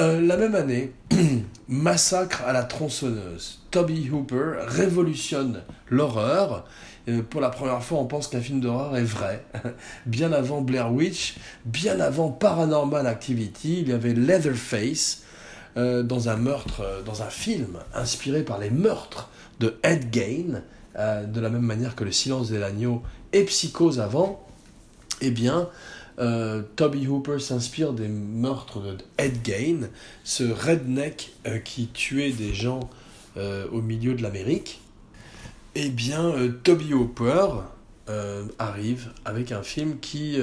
Euh, 0.00 0.20
la 0.22 0.38
même 0.38 0.54
année, 0.54 0.92
Massacre 1.68 2.42
à 2.46 2.54
la 2.54 2.62
tronçonneuse. 2.62 3.60
Toby 3.70 4.08
Hooper 4.10 4.54
révolutionne 4.66 5.60
l'horreur. 5.90 6.66
Euh, 7.08 7.22
pour 7.22 7.42
la 7.42 7.50
première 7.50 7.82
fois, 7.82 7.98
on 7.98 8.06
pense 8.06 8.28
qu'un 8.28 8.40
film 8.40 8.60
d'horreur 8.60 8.96
est 8.96 9.04
vrai. 9.04 9.44
bien 10.06 10.32
avant 10.32 10.62
Blair 10.62 10.90
Witch, 10.90 11.36
bien 11.66 12.00
avant 12.00 12.30
Paranormal 12.30 13.06
Activity, 13.06 13.80
il 13.82 13.88
y 13.88 13.92
avait 13.92 14.14
Leatherface, 14.14 15.22
euh, 15.76 16.02
dans 16.02 16.30
un 16.30 16.36
meurtre, 16.36 16.80
euh, 16.80 17.02
dans 17.02 17.22
un 17.22 17.28
film 17.28 17.78
inspiré 17.94 18.42
par 18.42 18.58
les 18.58 18.70
meurtres 18.70 19.28
de 19.60 19.76
Ed 19.82 20.06
Gein, 20.10 20.62
euh, 20.98 21.24
de 21.24 21.38
la 21.38 21.50
même 21.50 21.66
manière 21.66 21.94
que 21.94 22.04
Le 22.04 22.12
silence 22.12 22.48
des 22.48 22.58
l'agneau 22.58 23.02
et 23.34 23.44
Psychose 23.44 24.00
avant, 24.00 24.46
eh 25.20 25.30
bien, 25.30 25.68
Toby 26.76 27.06
Hooper 27.06 27.38
s'inspire 27.40 27.92
des 27.92 28.08
meurtres 28.08 28.80
de 28.80 28.96
Ed 29.18 29.46
Gein, 29.46 29.88
ce 30.24 30.44
redneck 30.44 31.34
qui 31.64 31.88
tuait 31.88 32.32
des 32.32 32.54
gens 32.54 32.80
au 33.36 33.82
milieu 33.82 34.14
de 34.14 34.22
l'Amérique. 34.22 34.80
Eh 35.74 35.90
bien, 35.90 36.32
Toby 36.62 36.94
Hooper 36.94 37.48
arrive 38.58 39.12
avec 39.26 39.52
un 39.52 39.62
film 39.62 39.98
qui 39.98 40.38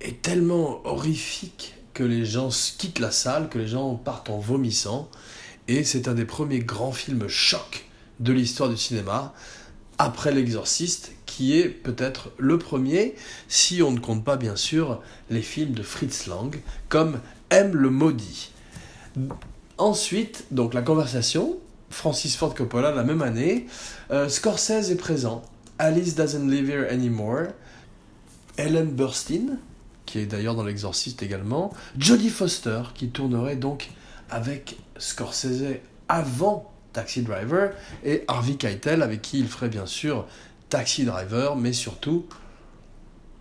est 0.00 0.22
tellement 0.22 0.80
horrifique 0.84 1.74
que 1.94 2.04
les 2.04 2.24
gens 2.24 2.50
quittent 2.78 2.98
la 2.98 3.10
salle, 3.10 3.48
que 3.48 3.58
les 3.58 3.68
gens 3.68 3.94
partent 3.94 4.30
en 4.30 4.38
vomissant. 4.38 5.10
Et 5.68 5.84
c'est 5.84 6.08
un 6.08 6.14
des 6.14 6.24
premiers 6.24 6.60
grands 6.60 6.92
films 6.92 7.28
chocs 7.28 7.86
de 8.18 8.32
l'histoire 8.32 8.68
du 8.68 8.76
cinéma, 8.76 9.34
après 9.98 10.32
L'Exorciste, 10.32 11.12
qui 11.26 11.58
est 11.58 11.68
peut-être 11.68 12.30
le 12.38 12.58
premier, 12.58 13.14
si 13.48 13.82
on 13.82 13.90
ne 13.90 13.98
compte 13.98 14.24
pas 14.24 14.36
bien 14.36 14.56
sûr 14.56 15.02
les 15.30 15.42
films 15.42 15.72
de 15.72 15.82
Fritz 15.82 16.26
Lang, 16.26 16.58
comme 16.88 17.20
M 17.50 17.74
le 17.74 17.90
maudit. 17.90 18.50
Ensuite, 19.78 20.44
donc 20.50 20.74
la 20.74 20.82
conversation, 20.82 21.58
Francis 21.90 22.36
Ford 22.36 22.54
Coppola 22.54 22.92
la 22.92 23.02
même 23.02 23.22
année, 23.22 23.66
euh, 24.10 24.28
Scorsese 24.28 24.90
est 24.90 24.96
présent, 24.96 25.42
Alice 25.78 26.14
Doesn't 26.14 26.48
Live 26.48 26.70
Here 26.70 26.90
Anymore, 26.90 27.48
Ellen 28.56 28.90
Burstyn, 28.90 29.58
qui 30.10 30.18
est 30.18 30.26
d'ailleurs 30.26 30.56
dans 30.56 30.64
l'exorciste 30.64 31.22
également, 31.22 31.72
Jodie 31.96 32.30
Foster, 32.30 32.82
qui 32.94 33.10
tournerait 33.10 33.54
donc 33.54 33.90
avec 34.28 34.76
Scorsese 34.98 35.76
avant 36.08 36.72
Taxi 36.92 37.22
Driver, 37.22 37.70
et 38.04 38.24
Harvey 38.26 38.54
Keitel, 38.54 39.02
avec 39.02 39.22
qui 39.22 39.38
il 39.38 39.46
ferait 39.46 39.68
bien 39.68 39.86
sûr 39.86 40.26
Taxi 40.68 41.04
Driver, 41.04 41.54
mais 41.54 41.72
surtout 41.72 42.26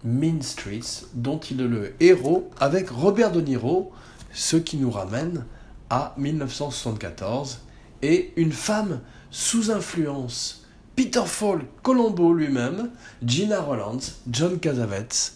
Mean 0.04 0.44
Streets, 0.44 1.08
dont 1.16 1.40
il 1.40 1.62
est 1.62 1.68
le 1.68 1.96
héros, 2.00 2.52
avec 2.60 2.92
Robert 2.92 3.32
De 3.32 3.42
Niro, 3.42 3.92
ce 4.32 4.56
qui 4.56 4.78
nous 4.78 4.92
ramène 4.92 5.46
à 5.90 6.14
1974, 6.18 7.62
et 8.04 8.32
une 8.36 8.52
femme 8.52 9.02
sous 9.32 9.72
influence, 9.72 10.68
Peter 10.96 11.26
Falk, 11.26 11.64
Colombo 11.82 12.32
lui-même, 12.32 12.92
Gina 13.26 13.60
Rollins, 13.60 13.98
John 14.30 14.60
Cassavetes, 14.60 15.34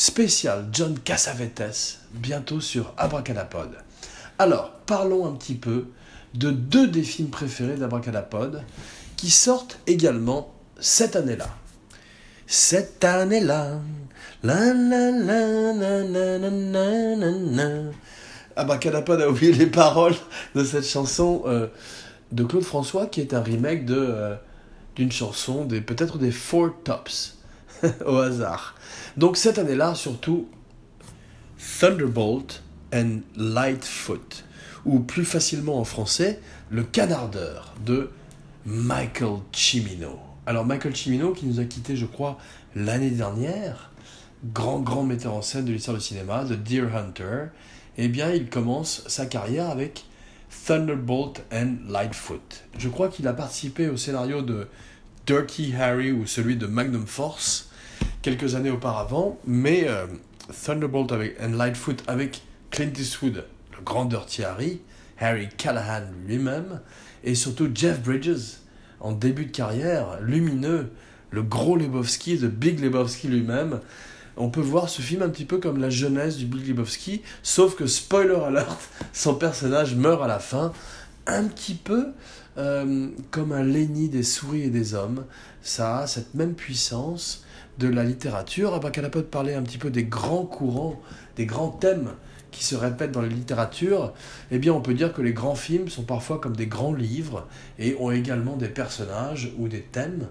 spécial 0.00 0.66
John 0.72 0.98
Cassavetes, 0.98 1.98
bientôt 2.14 2.62
sur 2.62 2.94
Abracadapod. 2.96 3.68
Alors, 4.38 4.72
parlons 4.86 5.26
un 5.26 5.32
petit 5.32 5.56
peu 5.56 5.88
de 6.32 6.50
deux 6.50 6.86
des 6.88 7.02
films 7.02 7.28
préférés 7.28 7.76
d'Abracadapod 7.76 8.64
qui 9.18 9.28
sortent 9.28 9.78
également 9.86 10.54
cette 10.80 11.16
année-là. 11.16 11.48
Cette 12.46 13.04
année-là, 13.04 13.78
la 14.42 14.72
Abracadapod 18.56 19.20
a 19.20 19.28
oublié 19.28 19.52
les 19.52 19.66
paroles 19.66 20.16
de 20.54 20.64
cette 20.64 20.86
chanson 20.86 21.42
euh, 21.44 21.66
de 22.32 22.42
Claude 22.44 22.64
François 22.64 23.06
qui 23.06 23.20
est 23.20 23.34
un 23.34 23.42
remake 23.42 23.84
de 23.84 23.98
euh, 23.98 24.34
d'une 24.96 25.12
chanson 25.12 25.66
des 25.66 25.82
peut-être 25.82 26.16
des 26.16 26.32
Four 26.32 26.70
Tops 26.84 27.36
au 28.06 28.16
hasard. 28.16 28.76
Donc 29.16 29.36
cette 29.36 29.58
année-là, 29.58 29.94
surtout, 29.94 30.48
Thunderbolt 31.78 32.62
and 32.94 33.20
Lightfoot, 33.36 34.44
ou 34.84 35.00
plus 35.00 35.24
facilement 35.24 35.78
en 35.78 35.84
français, 35.84 36.40
Le 36.70 36.82
Canardeur 36.82 37.74
de 37.84 38.10
Michael 38.64 39.40
Cimino. 39.52 40.18
Alors 40.46 40.64
Michael 40.64 40.96
Cimino 40.96 41.32
qui 41.32 41.46
nous 41.46 41.60
a 41.60 41.64
quitté, 41.64 41.96
je 41.96 42.06
crois, 42.06 42.38
l'année 42.74 43.10
dernière, 43.10 43.90
grand 44.44 44.80
grand 44.80 45.02
metteur 45.02 45.34
en 45.34 45.42
scène 45.42 45.64
de 45.64 45.72
l'histoire 45.72 45.96
du 45.96 46.02
cinéma, 46.02 46.44
de 46.44 46.54
Deer 46.54 46.94
Hunter, 46.94 47.46
eh 47.98 48.08
bien 48.08 48.30
il 48.30 48.48
commence 48.48 49.02
sa 49.06 49.26
carrière 49.26 49.70
avec 49.70 50.04
Thunderbolt 50.66 51.42
and 51.52 51.76
Lightfoot. 51.88 52.64
Je 52.78 52.88
crois 52.88 53.08
qu'il 53.08 53.26
a 53.28 53.32
participé 53.32 53.88
au 53.88 53.96
scénario 53.96 54.42
de 54.42 54.68
Dirty 55.26 55.74
Harry 55.74 56.12
ou 56.12 56.26
celui 56.26 56.56
de 56.56 56.66
Magnum 56.66 57.06
Force 57.06 57.69
quelques 58.22 58.54
années 58.54 58.70
auparavant, 58.70 59.38
mais 59.46 59.84
euh, 59.88 60.06
Thunderbolt 60.64 61.12
avec, 61.12 61.36
and 61.40 61.52
Lightfoot 61.52 62.02
avec 62.06 62.42
Clint 62.70 62.92
Eastwood, 62.98 63.44
le 63.76 63.84
grand 63.84 64.04
Dirty 64.04 64.44
Harry, 64.44 64.80
Harry 65.18 65.48
Callahan 65.56 66.04
lui-même, 66.26 66.80
et 67.24 67.34
surtout 67.34 67.68
Jeff 67.74 68.02
Bridges, 68.02 68.58
en 69.00 69.12
début 69.12 69.46
de 69.46 69.52
carrière, 69.52 70.20
lumineux, 70.20 70.90
le 71.30 71.42
gros 71.42 71.76
Lebowski, 71.76 72.36
le 72.36 72.48
Big 72.48 72.80
Lebowski 72.80 73.28
lui-même. 73.28 73.80
On 74.36 74.50
peut 74.50 74.60
voir 74.60 74.88
ce 74.88 75.00
film 75.00 75.22
un 75.22 75.28
petit 75.28 75.44
peu 75.44 75.58
comme 75.58 75.80
la 75.80 75.90
jeunesse 75.90 76.36
du 76.36 76.46
Big 76.46 76.66
Lebowski, 76.68 77.22
sauf 77.42 77.76
que, 77.76 77.86
spoiler 77.86 78.34
alert, 78.34 78.78
son 79.12 79.34
personnage 79.34 79.94
meurt 79.94 80.22
à 80.22 80.26
la 80.26 80.38
fin, 80.38 80.72
un 81.26 81.44
petit 81.44 81.74
peu 81.74 82.08
euh, 82.58 83.08
comme 83.30 83.52
un 83.52 83.62
Lenny 83.62 84.08
des 84.08 84.22
souris 84.22 84.62
et 84.62 84.70
des 84.70 84.94
hommes. 84.94 85.24
Ça 85.62 86.00
a 86.00 86.06
cette 86.06 86.34
même 86.34 86.54
puissance 86.54 87.44
de 87.80 87.88
la 87.88 88.04
littérature. 88.04 88.74
Abracadapod 88.74 89.24
parlait 89.26 89.54
un 89.54 89.62
petit 89.62 89.78
peu 89.78 89.90
des 89.90 90.04
grands 90.04 90.44
courants, 90.44 91.00
des 91.36 91.46
grands 91.46 91.70
thèmes 91.70 92.10
qui 92.52 92.64
se 92.64 92.74
répètent 92.74 93.12
dans 93.12 93.22
la 93.22 93.28
littérature, 93.28 94.12
eh 94.50 94.58
bien 94.58 94.72
on 94.72 94.80
peut 94.80 94.94
dire 94.94 95.12
que 95.12 95.22
les 95.22 95.32
grands 95.32 95.54
films 95.54 95.88
sont 95.88 96.02
parfois 96.02 96.40
comme 96.40 96.56
des 96.56 96.66
grands 96.66 96.92
livres 96.92 97.46
et 97.78 97.96
ont 98.00 98.10
également 98.10 98.56
des 98.56 98.68
personnages 98.68 99.52
ou 99.56 99.68
des 99.68 99.82
thèmes 99.82 100.26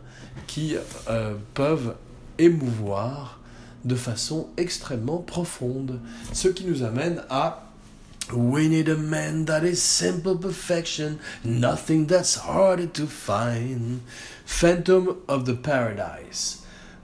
qui 0.45 0.75
euh, 1.09 1.35
peuvent 1.53 1.95
émouvoir 2.37 3.39
de 3.85 3.95
façon 3.95 4.49
extrêmement 4.57 5.19
profonde. 5.19 6.01
Ce 6.33 6.49
qui 6.49 6.65
nous 6.65 6.83
amène 6.83 7.23
à 7.29 7.65
We 8.31 8.67
need 8.67 8.89
a 8.89 8.95
man 8.95 9.45
that 9.45 9.63
is 9.63 9.77
simple 9.77 10.37
perfection, 10.37 11.17
nothing 11.43 12.05
that's 12.05 12.35
harder 12.35 12.85
to 12.85 13.07
find. 13.07 14.01
Phantom 14.45 15.17
of 15.27 15.45
the 15.45 15.55
Paradise. 15.55 16.58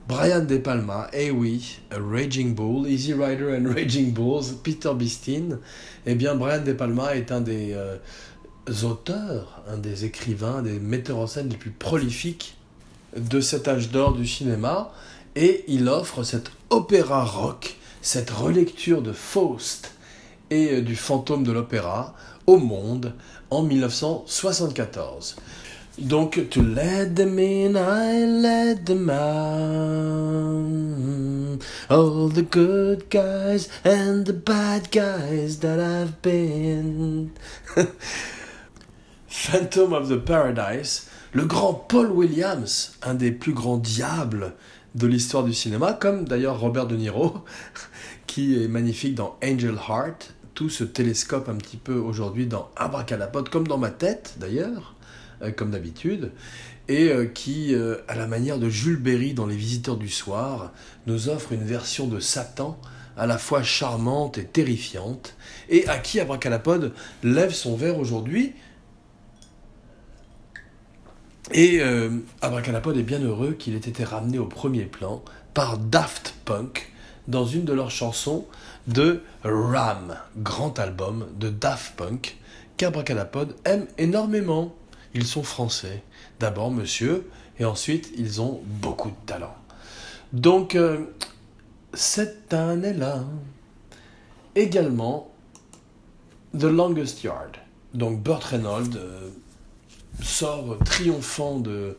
Brian 0.08 0.44
De 0.44 0.58
Palma, 0.58 1.08
eh 1.12 1.32
oui, 1.32 1.80
Raging 1.90 2.54
Bull, 2.54 2.86
Easy 2.88 3.12
Rider 3.12 3.56
and 3.56 3.74
Raging 3.74 4.12
Bulls, 4.12 4.54
Peter 4.62 4.92
Bistin. 4.94 5.58
Eh 6.06 6.14
bien, 6.14 6.36
Brian 6.36 6.62
De 6.62 6.72
Palma 6.72 7.16
est 7.16 7.32
un 7.32 7.40
des 7.40 7.72
euh, 7.74 7.96
auteurs, 8.84 9.64
un 9.68 9.78
des 9.78 10.04
écrivains, 10.04 10.62
des 10.62 10.78
metteurs 10.78 11.18
en 11.18 11.26
scène 11.26 11.48
les 11.48 11.56
plus 11.56 11.72
prolifiques 11.72 12.56
de 13.16 13.40
cet 13.40 13.66
âge 13.66 13.90
d'or 13.90 14.12
du 14.12 14.28
cinéma. 14.28 14.92
Et 15.34 15.64
il 15.66 15.88
offre 15.88 16.22
cet 16.22 16.52
opéra 16.70 17.24
rock, 17.24 17.76
cette 18.00 18.30
relecture 18.30 19.02
de 19.02 19.12
Faust 19.12 19.92
et 20.50 20.74
euh, 20.74 20.82
du 20.82 20.94
fantôme 20.94 21.42
de 21.42 21.50
l'opéra 21.50 22.14
au 22.46 22.58
monde 22.58 23.12
en 23.50 23.64
1974. 23.64 25.34
Donc, 25.98 26.50
to 26.50 26.60
let 26.60 27.14
them 27.16 27.38
in, 27.38 27.74
I 27.74 28.26
let 28.26 28.84
them 28.84 29.08
out. 29.08 30.36
All 31.88 32.28
the 32.28 32.42
good 32.42 33.08
guys 33.08 33.70
and 33.82 34.26
the 34.26 34.34
bad 34.34 34.90
guys 34.90 35.60
that 35.60 35.80
I've 35.80 36.20
been. 36.20 37.32
Phantom 39.26 39.94
of 39.94 40.08
the 40.08 40.18
Paradise, 40.18 41.08
le 41.32 41.46
grand 41.46 41.72
Paul 41.88 42.10
Williams, 42.10 42.92
un 43.02 43.14
des 43.14 43.30
plus 43.32 43.54
grands 43.54 43.78
diables 43.78 44.54
de 44.94 45.06
l'histoire 45.06 45.44
du 45.44 45.54
cinéma, 45.54 45.94
comme 45.94 46.26
d'ailleurs 46.26 46.60
Robert 46.60 46.86
De 46.86 46.96
Niro, 46.96 47.42
qui 48.26 48.62
est 48.62 48.68
magnifique 48.68 49.14
dans 49.14 49.38
Angel 49.42 49.78
Heart, 49.88 50.34
tout 50.52 50.68
ce 50.68 50.84
télescope 50.84 51.48
un 51.48 51.56
petit 51.56 51.78
peu 51.78 51.94
aujourd'hui 51.94 52.46
dans 52.46 52.70
Abracadapod, 52.76 53.48
comme 53.48 53.66
dans 53.66 53.78
ma 53.78 53.90
tête 53.90 54.34
d'ailleurs. 54.38 54.95
Euh, 55.42 55.50
comme 55.50 55.70
d'habitude, 55.70 56.32
et 56.88 57.08
euh, 57.08 57.26
qui, 57.26 57.74
euh, 57.74 57.96
à 58.08 58.14
la 58.14 58.26
manière 58.26 58.58
de 58.58 58.70
Jules 58.70 58.96
Berry 58.96 59.34
dans 59.34 59.46
Les 59.46 59.56
Visiteurs 59.56 59.98
du 59.98 60.08
Soir, 60.08 60.72
nous 61.06 61.28
offre 61.28 61.52
une 61.52 61.64
version 61.64 62.06
de 62.06 62.20
Satan 62.20 62.78
à 63.18 63.26
la 63.26 63.36
fois 63.36 63.62
charmante 63.62 64.38
et 64.38 64.44
terrifiante, 64.44 65.34
et 65.68 65.86
à 65.88 65.98
qui 65.98 66.20
Abracadapod 66.20 66.94
lève 67.22 67.52
son 67.52 67.76
verre 67.76 67.98
aujourd'hui. 67.98 68.54
Et 71.52 71.80
euh, 71.80 72.10
est 72.42 73.02
bien 73.02 73.20
heureux 73.20 73.52
qu'il 73.52 73.74
ait 73.74 73.78
été 73.78 74.02
ramené 74.02 74.38
au 74.38 74.46
premier 74.46 74.84
plan 74.84 75.22
par 75.52 75.76
Daft 75.76 76.34
Punk 76.46 76.92
dans 77.28 77.44
une 77.44 77.64
de 77.64 77.74
leurs 77.74 77.90
chansons 77.90 78.46
de 78.86 79.22
Ram, 79.44 80.16
grand 80.38 80.78
album 80.78 81.26
de 81.38 81.50
Daft 81.50 81.94
Punk 81.96 82.38
qu'Abracadapod 82.76 83.54
aime 83.64 83.86
énormément. 83.98 84.74
Ils 85.16 85.26
sont 85.26 85.42
français. 85.42 86.02
D'abord, 86.40 86.70
monsieur, 86.70 87.26
et 87.58 87.64
ensuite, 87.64 88.12
ils 88.18 88.42
ont 88.42 88.60
beaucoup 88.66 89.08
de 89.08 89.16
talent. 89.24 89.56
Donc, 90.34 90.74
euh, 90.74 91.06
cette 91.94 92.52
année-là, 92.52 93.24
également, 94.54 95.32
The 96.58 96.64
Longest 96.64 97.24
Yard. 97.24 97.56
Donc, 97.94 98.22
Burt 98.22 98.44
Reynolds 98.44 98.96
euh, 98.96 99.30
sort 100.22 100.76
triomphant 100.84 101.60
de 101.60 101.96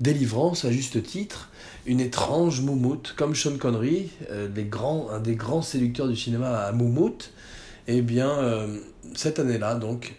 Délivrance, 0.00 0.64
à 0.64 0.72
juste 0.72 1.00
titre, 1.04 1.50
une 1.86 2.00
étrange 2.00 2.60
moumoute, 2.60 3.14
comme 3.16 3.36
Sean 3.36 3.56
Connery, 3.56 4.10
euh, 4.30 4.48
un 4.48 5.20
des 5.20 5.36
grands 5.36 5.62
séducteurs 5.62 6.08
du 6.08 6.16
cinéma 6.16 6.58
à 6.58 6.72
moumoute. 6.72 7.32
Eh 7.86 8.02
bien, 8.02 8.66
cette 9.14 9.38
année-là, 9.38 9.76
donc, 9.76 10.16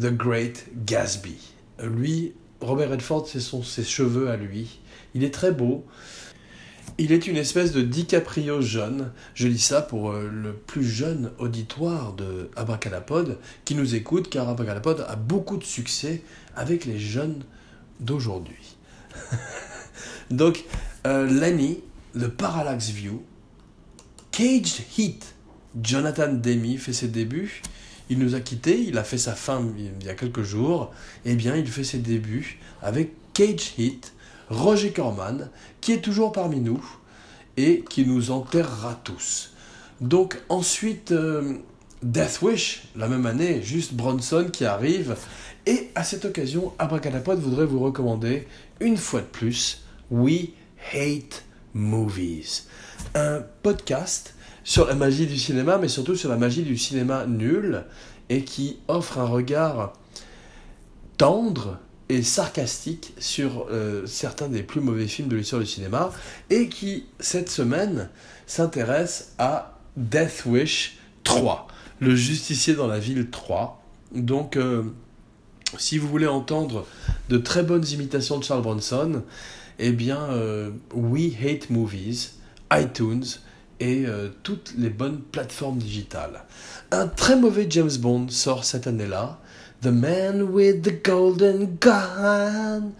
The 0.00 0.06
Great 0.06 0.66
Gatsby 0.84 1.53
lui, 1.82 2.34
Robert 2.60 2.90
Redford, 2.90 3.26
c'est 3.28 3.40
ses 3.40 3.84
cheveux 3.84 4.30
à 4.30 4.36
lui. 4.36 4.80
Il 5.14 5.24
est 5.24 5.32
très 5.32 5.52
beau. 5.52 5.84
Il 6.98 7.12
est 7.12 7.26
une 7.26 7.36
espèce 7.36 7.72
de 7.72 7.82
DiCaprio 7.82 8.60
jeune. 8.60 9.10
Je 9.34 9.48
lis 9.48 9.58
ça 9.58 9.82
pour 9.82 10.12
euh, 10.12 10.30
le 10.32 10.52
plus 10.52 10.84
jeune 10.84 11.32
auditoire 11.38 12.12
de 12.12 12.50
Abracadapod 12.56 13.38
qui 13.64 13.74
nous 13.74 13.94
écoute, 13.94 14.30
car 14.30 14.48
Abracadapod 14.48 15.04
a 15.08 15.16
beaucoup 15.16 15.56
de 15.56 15.64
succès 15.64 16.22
avec 16.54 16.84
les 16.84 16.98
jeunes 16.98 17.42
d'aujourd'hui. 18.00 18.76
Donc, 20.30 20.64
euh, 21.06 21.26
Lenny, 21.26 21.80
The 22.14 22.28
Parallax 22.28 22.90
View, 22.90 23.24
Caged 24.30 24.84
Heat, 24.96 25.34
Jonathan 25.82 26.32
Demi 26.32 26.76
fait 26.76 26.92
ses 26.92 27.08
débuts. 27.08 27.62
Il 28.10 28.18
nous 28.18 28.34
a 28.34 28.40
quittés, 28.40 28.80
il 28.80 28.98
a 28.98 29.04
fait 29.04 29.18
sa 29.18 29.34
fin 29.34 29.64
il 29.78 30.04
y 30.04 30.10
a 30.10 30.14
quelques 30.14 30.42
jours. 30.42 30.92
Eh 31.24 31.34
bien, 31.34 31.56
il 31.56 31.66
fait 31.66 31.84
ses 31.84 31.98
débuts 31.98 32.58
avec 32.82 33.12
Cage 33.32 33.74
Hit, 33.78 34.12
Roger 34.50 34.92
Corman, 34.92 35.48
qui 35.80 35.92
est 35.92 36.00
toujours 36.00 36.32
parmi 36.32 36.60
nous 36.60 36.84
et 37.56 37.84
qui 37.88 38.06
nous 38.06 38.30
enterrera 38.30 39.00
tous. 39.04 39.52
Donc 40.00 40.40
ensuite, 40.48 41.12
euh, 41.12 41.54
Death 42.02 42.40
Wish, 42.42 42.82
la 42.96 43.08
même 43.08 43.24
année, 43.26 43.62
juste 43.62 43.94
Bronson 43.94 44.48
qui 44.52 44.64
arrive. 44.64 45.16
Et 45.66 45.90
à 45.94 46.04
cette 46.04 46.26
occasion, 46.26 46.74
Abracadapod 46.78 47.40
voudrait 47.40 47.64
vous 47.64 47.80
recommander, 47.80 48.46
une 48.80 48.98
fois 48.98 49.20
de 49.20 49.26
plus, 49.26 49.84
We 50.10 50.48
Hate 50.92 51.44
Movies. 51.72 52.66
Un 53.14 53.42
podcast 53.62 54.33
sur 54.64 54.86
la 54.86 54.94
magie 54.94 55.26
du 55.26 55.38
cinéma, 55.38 55.78
mais 55.78 55.88
surtout 55.88 56.16
sur 56.16 56.30
la 56.30 56.36
magie 56.36 56.62
du 56.62 56.76
cinéma 56.76 57.26
nul, 57.26 57.84
et 58.30 58.44
qui 58.44 58.78
offre 58.88 59.18
un 59.18 59.26
regard 59.26 59.92
tendre 61.18 61.78
et 62.08 62.22
sarcastique 62.22 63.14
sur 63.18 63.66
euh, 63.70 64.06
certains 64.06 64.48
des 64.48 64.62
plus 64.62 64.80
mauvais 64.80 65.06
films 65.06 65.28
de 65.28 65.36
l'histoire 65.36 65.60
du 65.60 65.68
cinéma, 65.68 66.10
et 66.50 66.68
qui, 66.68 67.06
cette 67.20 67.50
semaine, 67.50 68.08
s'intéresse 68.46 69.34
à 69.38 69.78
Death 69.96 70.44
Wish 70.46 70.98
3, 71.24 71.68
le 72.00 72.16
justicier 72.16 72.74
dans 72.74 72.86
la 72.86 72.98
ville 72.98 73.30
3. 73.30 73.82
Donc, 74.14 74.56
euh, 74.56 74.82
si 75.78 75.98
vous 75.98 76.08
voulez 76.08 76.26
entendre 76.26 76.86
de 77.28 77.38
très 77.38 77.62
bonnes 77.62 77.86
imitations 77.86 78.38
de 78.38 78.44
Charles 78.44 78.62
Bronson, 78.62 79.22
eh 79.78 79.92
bien, 79.92 80.20
euh, 80.30 80.70
We 80.94 81.32
Hate 81.42 81.70
Movies, 81.70 82.34
iTunes, 82.72 83.24
et 83.84 84.06
euh, 84.06 84.28
toutes 84.42 84.74
les 84.78 84.88
bonnes 84.88 85.20
plateformes 85.20 85.78
digitales. 85.78 86.44
Un 86.90 87.06
très 87.06 87.36
mauvais 87.36 87.66
James 87.68 87.94
Bond 88.00 88.28
sort 88.30 88.64
cette 88.64 88.86
année-là, 88.86 89.38
The 89.82 89.88
Man 89.88 90.42
with 90.42 90.82
the 90.82 91.04
Golden 91.04 91.76
Gun. 91.78 92.92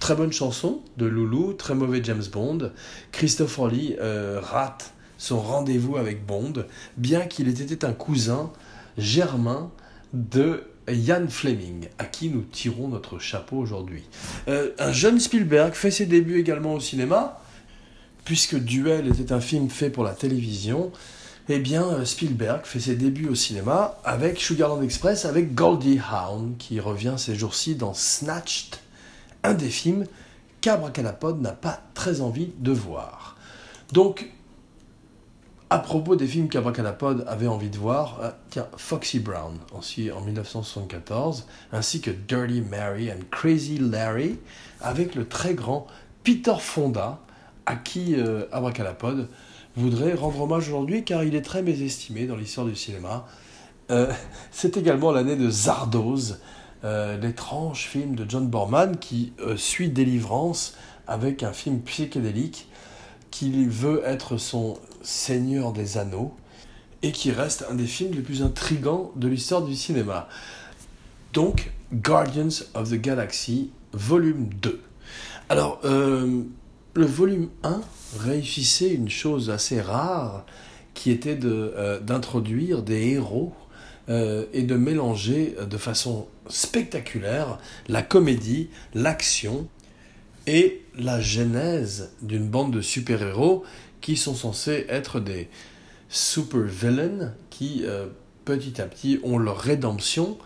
Très 0.00 0.14
bonne 0.14 0.32
chanson 0.32 0.80
de 0.96 1.06
Loulou, 1.06 1.54
très 1.54 1.74
mauvais 1.74 2.00
James 2.04 2.22
Bond. 2.30 2.70
Christopher 3.10 3.66
Lee 3.66 3.96
euh, 4.00 4.40
rate 4.40 4.92
son 5.20 5.40
rendez-vous 5.40 5.96
avec 5.96 6.24
Bond, 6.24 6.52
bien 6.96 7.26
qu'il 7.26 7.48
ait 7.48 7.50
été 7.50 7.84
un 7.84 7.92
cousin 7.92 8.52
germain 8.96 9.72
de 10.12 10.62
Ian 10.88 11.26
Fleming, 11.28 11.88
à 11.98 12.04
qui 12.04 12.28
nous 12.28 12.42
tirons 12.42 12.86
notre 12.86 13.18
chapeau 13.18 13.56
aujourd'hui. 13.56 14.04
Euh, 14.46 14.70
un 14.78 14.92
jeune 14.92 15.18
Spielberg 15.18 15.74
fait 15.74 15.90
ses 15.90 16.06
débuts 16.06 16.38
également 16.38 16.74
au 16.74 16.80
cinéma, 16.80 17.40
puisque 18.28 18.58
Duel 18.58 19.08
était 19.08 19.32
un 19.32 19.40
film 19.40 19.70
fait 19.70 19.88
pour 19.88 20.04
la 20.04 20.12
télévision, 20.12 20.92
eh 21.48 21.58
bien 21.58 21.82
euh, 21.82 22.04
Spielberg 22.04 22.66
fait 22.66 22.78
ses 22.78 22.94
débuts 22.94 23.26
au 23.26 23.34
cinéma 23.34 23.96
avec 24.04 24.38
Sugarland 24.38 24.82
Express, 24.82 25.24
avec 25.24 25.54
Goldie 25.54 25.98
Hawn, 26.12 26.54
qui 26.58 26.78
revient 26.78 27.14
ces 27.16 27.34
jours-ci 27.34 27.74
dans 27.74 27.94
Snatched, 27.94 28.76
un 29.44 29.54
des 29.54 29.70
films 29.70 30.04
qu'Abracadapod 30.60 31.40
n'a 31.40 31.52
pas 31.52 31.80
très 31.94 32.20
envie 32.20 32.50
de 32.58 32.70
voir. 32.70 33.38
Donc, 33.94 34.30
à 35.70 35.78
propos 35.78 36.14
des 36.14 36.26
films 36.26 36.50
qu'Abracadapod 36.50 37.24
avait 37.28 37.46
envie 37.46 37.70
de 37.70 37.78
voir, 37.78 38.20
euh, 38.20 38.30
tiens, 38.50 38.68
Foxy 38.76 39.20
Brown, 39.20 39.56
aussi 39.74 40.12
en 40.12 40.20
1974, 40.20 41.46
ainsi 41.72 42.02
que 42.02 42.10
Dirty 42.10 42.60
Mary 42.60 43.10
and 43.10 43.24
Crazy 43.30 43.78
Larry, 43.78 44.38
avec 44.82 45.14
le 45.14 45.26
très 45.26 45.54
grand 45.54 45.86
Peter 46.24 46.56
Fonda, 46.60 47.20
à 47.68 47.76
qui 47.76 48.14
euh, 48.16 48.44
Abracadapod 48.50 49.28
voudrait 49.76 50.14
rendre 50.14 50.40
hommage 50.40 50.68
aujourd'hui 50.68 51.04
car 51.04 51.22
il 51.22 51.34
est 51.34 51.42
très 51.42 51.62
mésestimé 51.62 52.26
dans 52.26 52.36
l'histoire 52.36 52.66
du 52.66 52.74
cinéma. 52.74 53.26
Euh, 53.90 54.12
c'est 54.50 54.76
également 54.76 55.12
l'année 55.12 55.36
de 55.36 55.48
Zardoz, 55.50 56.40
l'étrange 56.82 57.86
film 57.86 58.14
de 58.14 58.24
John 58.28 58.46
Borman 58.46 58.96
qui 58.98 59.32
suit 59.56 59.88
Délivrance 59.88 60.76
avec 61.08 61.42
un 61.42 61.52
film 61.52 61.80
psychédélique 61.80 62.68
qui 63.32 63.66
veut 63.66 64.00
être 64.04 64.36
son 64.36 64.78
Seigneur 65.02 65.72
des 65.72 65.98
Anneaux 65.98 66.32
et 67.02 67.12
qui 67.12 67.30
reste 67.32 67.64
un 67.70 67.74
des 67.74 67.86
films 67.86 68.12
les 68.12 68.22
plus 68.22 68.42
intrigants 68.42 69.12
de 69.16 69.28
l'histoire 69.28 69.62
du 69.62 69.74
cinéma. 69.74 70.28
Donc, 71.32 71.72
Guardians 71.92 72.64
of 72.74 72.90
the 72.90 72.94
Galaxy, 72.94 73.70
volume 73.92 74.48
2. 74.60 74.80
Alors, 75.48 75.80
euh, 75.84 76.42
le 76.94 77.06
volume 77.06 77.48
1 77.62 77.80
réussissait 78.18 78.92
une 78.92 79.08
chose 79.08 79.50
assez 79.50 79.80
rare, 79.80 80.44
qui 80.94 81.10
était 81.10 81.38
euh, 81.44 82.00
d'introduire 82.00 82.82
des 82.82 83.10
héros 83.10 83.52
euh, 84.08 84.46
et 84.52 84.62
de 84.62 84.74
mélanger 84.74 85.54
de 85.68 85.76
façon 85.76 86.26
spectaculaire 86.48 87.58
la 87.88 88.02
comédie, 88.02 88.70
l'action 88.94 89.68
et 90.46 90.82
la 90.96 91.20
genèse 91.20 92.12
d'une 92.22 92.48
bande 92.48 92.72
de 92.72 92.80
super-héros 92.80 93.64
qui 94.00 94.16
sont 94.16 94.34
censés 94.34 94.86
être 94.88 95.20
des 95.20 95.48
super-villains 96.08 97.34
qui, 97.50 97.84
petit 98.48 98.80
à 98.80 98.86
petit, 98.86 99.20
ont 99.24 99.36
leur 99.36 99.58
rédemption. 99.58 100.38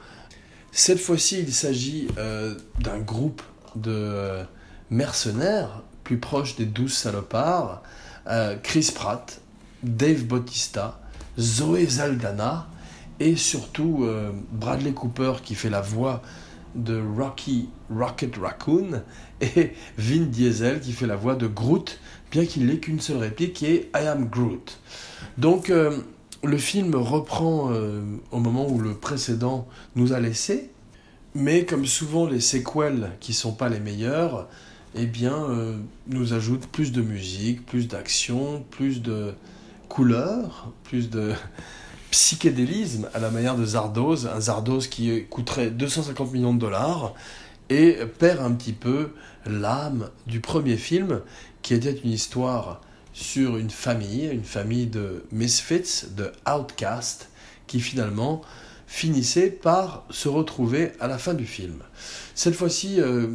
Cette 0.72 0.98
fois-ci, 0.98 1.38
il 1.38 1.52
s'agit 1.52 2.08
euh, 2.18 2.56
d'un 2.80 2.98
groupe 2.98 3.42
de 3.76 3.92
euh, 3.92 4.42
mercenaires 4.90 5.82
plus 6.04 6.18
proches 6.18 6.56
des 6.56 6.66
douze 6.66 6.92
salopards. 6.92 7.82
Euh, 8.28 8.56
Chris 8.62 8.90
Pratt, 8.94 9.40
Dave 9.82 10.24
Bautista, 10.24 11.00
Zoé 11.38 11.86
Zaldana 11.86 12.68
et 13.20 13.36
surtout 13.36 14.06
Bradley 14.50 14.92
Cooper 14.92 15.34
qui 15.42 15.54
fait 15.54 15.70
la 15.70 15.80
voix 15.80 16.22
de 16.74 17.00
Rocky 17.16 17.68
Rocket 17.90 18.36
Raccoon 18.36 19.02
et 19.40 19.72
Vin 19.98 20.26
Diesel 20.26 20.80
qui 20.80 20.92
fait 20.92 21.06
la 21.06 21.16
voix 21.16 21.34
de 21.34 21.46
Groot, 21.46 21.98
bien 22.30 22.46
qu'il 22.46 22.66
n'ait 22.66 22.78
qu'une 22.78 23.00
seule 23.00 23.18
réplique 23.18 23.54
qui 23.54 23.66
est 23.66 23.90
I 23.94 24.06
am 24.06 24.28
Groot. 24.28 24.78
Donc 25.38 25.70
le 26.44 26.58
film 26.58 26.94
reprend 26.94 27.70
euh, 27.72 28.02
au 28.30 28.38
moment 28.38 28.66
où 28.68 28.80
le 28.80 28.94
précédent 28.94 29.68
nous 29.94 30.12
a 30.12 30.20
laissé, 30.20 30.70
mais 31.34 31.64
comme 31.64 31.86
souvent 31.86 32.26
les 32.26 32.40
séquelles 32.40 33.12
qui 33.20 33.32
sont 33.32 33.52
pas 33.52 33.68
les 33.68 33.80
meilleures, 33.80 34.48
eh 34.94 35.06
bien, 35.06 35.34
euh, 35.34 35.76
nous 36.06 36.34
ajoutent 36.34 36.66
plus 36.66 36.92
de 36.92 37.02
musique, 37.02 37.64
plus 37.64 37.88
d'action, 37.88 38.64
plus 38.70 39.02
de 39.02 39.34
couleurs, 39.88 40.72
plus 40.84 41.10
de 41.10 41.32
psychédélisme 42.10 43.08
à 43.14 43.18
la 43.18 43.30
manière 43.30 43.56
de 43.56 43.64
Zardoz, 43.64 44.26
un 44.26 44.40
Zardoz 44.40 44.88
qui 44.88 45.24
coûterait 45.26 45.70
250 45.70 46.32
millions 46.32 46.54
de 46.54 46.60
dollars 46.60 47.14
et 47.70 47.98
perd 48.18 48.40
un 48.40 48.52
petit 48.52 48.74
peu 48.74 49.12
l'âme 49.46 50.10
du 50.26 50.40
premier 50.40 50.76
film 50.76 51.20
qui 51.62 51.74
était 51.74 51.92
une 51.92 52.10
histoire 52.10 52.82
sur 53.12 53.56
une 53.56 53.70
famille, 53.70 54.26
une 54.26 54.44
famille 54.44 54.86
de 54.86 55.24
misfits, 55.32 56.06
de 56.16 56.32
outcasts, 56.48 57.28
qui 57.66 57.80
finalement 57.80 58.42
finissait 58.86 59.50
par 59.50 60.04
se 60.10 60.28
retrouver 60.28 60.92
à 61.00 61.08
la 61.08 61.16
fin 61.16 61.32
du 61.32 61.46
film. 61.46 61.82
Cette 62.34 62.54
fois-ci, 62.54 63.00
euh, 63.00 63.28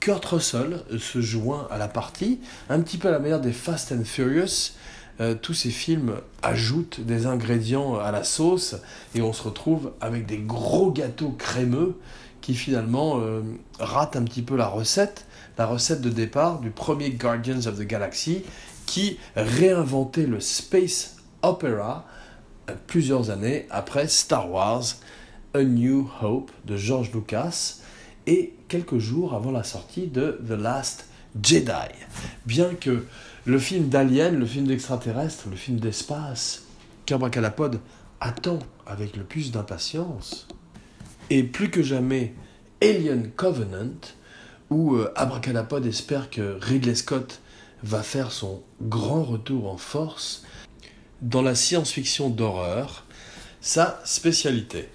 Kurt 0.00 0.24
Russell 0.24 0.82
se 0.98 1.20
joint 1.20 1.66
à 1.70 1.78
la 1.78 1.88
partie, 1.88 2.40
un 2.68 2.80
petit 2.80 2.98
peu 2.98 3.08
à 3.08 3.10
la 3.10 3.18
manière 3.18 3.40
des 3.40 3.52
Fast 3.52 3.92
and 3.92 4.04
Furious. 4.04 4.72
Euh, 5.20 5.34
tous 5.34 5.54
ces 5.54 5.70
films 5.70 6.14
ajoutent 6.42 7.00
des 7.00 7.26
ingrédients 7.26 7.98
à 7.98 8.12
la 8.12 8.22
sauce 8.22 8.76
et 9.16 9.20
on 9.20 9.32
se 9.32 9.42
retrouve 9.42 9.92
avec 10.00 10.26
des 10.26 10.38
gros 10.38 10.92
gâteaux 10.92 11.30
crémeux 11.32 11.96
qui 12.40 12.54
finalement 12.54 13.18
euh, 13.20 13.42
ratent 13.80 14.14
un 14.14 14.22
petit 14.22 14.42
peu 14.42 14.56
la 14.56 14.68
recette, 14.68 15.26
la 15.58 15.66
recette 15.66 16.00
de 16.00 16.10
départ 16.10 16.60
du 16.60 16.70
premier 16.70 17.10
Guardians 17.10 17.66
of 17.66 17.78
the 17.78 17.82
Galaxy 17.82 18.44
qui 18.86 19.18
réinventait 19.34 20.26
le 20.26 20.38
space 20.38 21.16
opera 21.42 22.06
euh, 22.70 22.74
plusieurs 22.86 23.30
années 23.30 23.66
après 23.70 24.06
Star 24.06 24.50
Wars 24.50 24.84
A 25.54 25.64
New 25.64 26.08
Hope 26.22 26.52
de 26.64 26.76
George 26.76 27.10
Lucas 27.12 27.77
et 28.28 28.52
quelques 28.68 28.98
jours 28.98 29.34
avant 29.34 29.50
la 29.50 29.64
sortie 29.64 30.06
de 30.06 30.38
The 30.46 30.52
Last 30.52 31.06
Jedi. 31.42 31.88
Bien 32.44 32.74
que 32.74 33.06
le 33.46 33.58
film 33.58 33.88
d'Alien, 33.88 34.38
le 34.38 34.44
film 34.44 34.66
d'extraterrestre, 34.66 35.48
le 35.48 35.56
film 35.56 35.80
d'espace, 35.80 36.64
qu'Abracadapod 37.06 37.80
attend 38.20 38.58
avec 38.86 39.16
le 39.16 39.24
plus 39.24 39.50
d'impatience, 39.50 40.46
et 41.30 41.42
plus 41.42 41.70
que 41.70 41.82
jamais 41.82 42.34
Alien 42.82 43.30
Covenant, 43.30 43.98
où 44.68 44.96
euh, 44.96 45.10
Abracadapod 45.16 45.86
espère 45.86 46.28
que 46.28 46.58
Ridley 46.60 46.94
Scott 46.94 47.40
va 47.82 48.02
faire 48.02 48.30
son 48.30 48.62
grand 48.82 49.22
retour 49.22 49.72
en 49.72 49.78
force 49.78 50.44
dans 51.22 51.40
la 51.40 51.54
science-fiction 51.54 52.28
d'horreur, 52.28 53.06
sa 53.62 54.02
spécialité. 54.04 54.90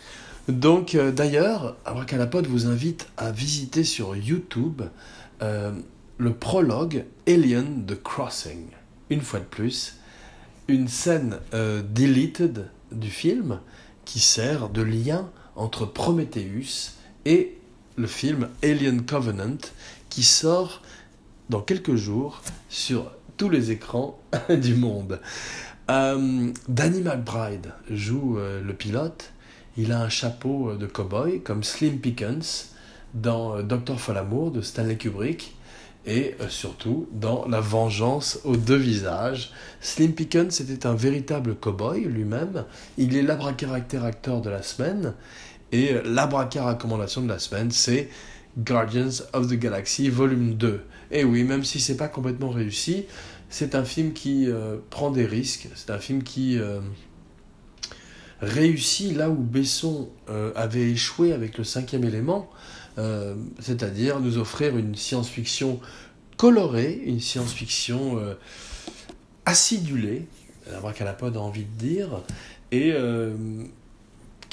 Donc 0.50 0.96
euh, 0.96 1.12
d'ailleurs, 1.12 1.78
Abracadapod 1.86 2.48
vous 2.48 2.68
invite 2.68 3.08
à 3.16 3.32
visiter 3.32 3.86
sur 3.86 4.16
YouTube 4.18 4.82
euh, 5.42 5.72
le 6.18 6.34
prologue 6.34 7.06
Alien 7.28 7.86
the 7.86 8.02
Crossing. 8.02 8.66
Une 9.10 9.22
fois 9.22 9.40
de 9.40 9.46
plus, 9.46 9.98
une 10.68 10.90
scène 10.90 11.38
euh, 11.54 11.82
deleted 11.82 12.68
du 12.92 13.10
film 13.10 13.60
qui 14.04 14.20
sert 14.20 14.68
de 14.68 14.82
lien 14.82 15.30
entre 15.56 15.86
Prometheus 15.86 16.96
et 17.26 17.56
le 17.96 18.08
film 18.08 18.50
Alien 18.64 19.06
Covenant 19.06 19.58
qui 20.10 20.24
sort 20.24 20.82
dans 21.50 21.62
quelques 21.62 21.96
jours 21.96 22.42
sur 22.68 23.14
tous 23.38 23.50
les 23.50 23.72
écrans 23.72 24.20
du 24.50 24.76
monde. 24.76 25.22
Danny 25.88 27.02
McBride 27.02 27.74
joue 27.90 28.38
le 28.38 28.74
pilote. 28.74 29.34
Il 29.78 29.92
a 29.92 30.02
un 30.02 30.10
chapeau 30.10 30.70
euh, 30.70 30.76
de 30.76 30.86
cowboy 30.86 31.42
comme 31.42 31.64
Slim 31.64 32.00
Pickens 32.00 32.70
dans 33.14 33.62
Docteur 33.62 34.00
Folamour 34.00 34.52
de 34.52 34.62
Stanley 34.62 34.98
Kubrick 34.98 35.56
et 36.06 36.36
surtout 36.50 37.08
dans 37.12 37.48
La 37.48 37.62
Vengeance 37.62 38.40
aux 38.44 38.58
deux 38.58 38.76
visages. 38.76 39.52
Slim 39.82 40.14
Pickens 40.14 40.60
était 40.62 40.88
un 40.88 40.96
véritable 40.96 41.56
cowboy 41.56 42.06
lui-même. 42.06 42.66
Il 42.98 43.16
est 43.16 43.22
l'abracaractère 43.22 44.04
acteur 44.04 44.42
de 44.42 44.50
la 44.50 44.64
semaine 44.64 45.14
et 45.72 45.96
l'abracar 46.06 46.68
recommandation 46.68 47.22
de 47.22 47.28
la 47.28 47.40
semaine, 47.40 47.72
c'est 47.72 48.10
Guardians 48.58 49.24
of 49.34 49.48
the 49.48 49.56
Galaxy 49.56 50.10
volume 50.10 50.56
2. 50.56 50.82
Et 51.12 51.24
oui, 51.24 51.44
même 51.44 51.64
si 51.64 51.80
c'est 51.80 51.98
pas 51.98 52.08
complètement 52.08 52.50
réussi, 52.50 53.06
c'est 53.50 53.76
un 53.76 53.84
film 53.84 54.14
qui 54.14 54.50
euh, 54.50 54.78
prend 54.90 55.12
des 55.12 55.26
risques, 55.26 55.68
c'est 55.76 55.90
un 55.90 55.98
film 55.98 56.24
qui 56.24 56.60
euh, 56.60 56.80
réussit 58.42 59.16
là 59.16 59.30
où 59.30 59.36
Besson 59.36 60.10
euh, 60.30 60.52
avait 60.56 60.90
échoué 60.92 61.34
avec 61.34 61.58
le 61.58 61.64
cinquième 61.64 62.04
élément, 62.04 62.50
c'est-à-dire 63.60 64.20
nous 64.20 64.38
offrir 64.38 64.78
une 64.78 64.94
science-fiction 64.94 65.80
colorée, 66.38 67.02
une 67.06 67.20
science-fiction 67.20 68.20
acidulée, 69.48 70.28
la 70.72 70.80
bracalapode 70.80 71.36
a 71.36 71.40
envie 71.40 71.66
de 71.66 71.76
dire, 71.80 72.22
et 72.72 72.94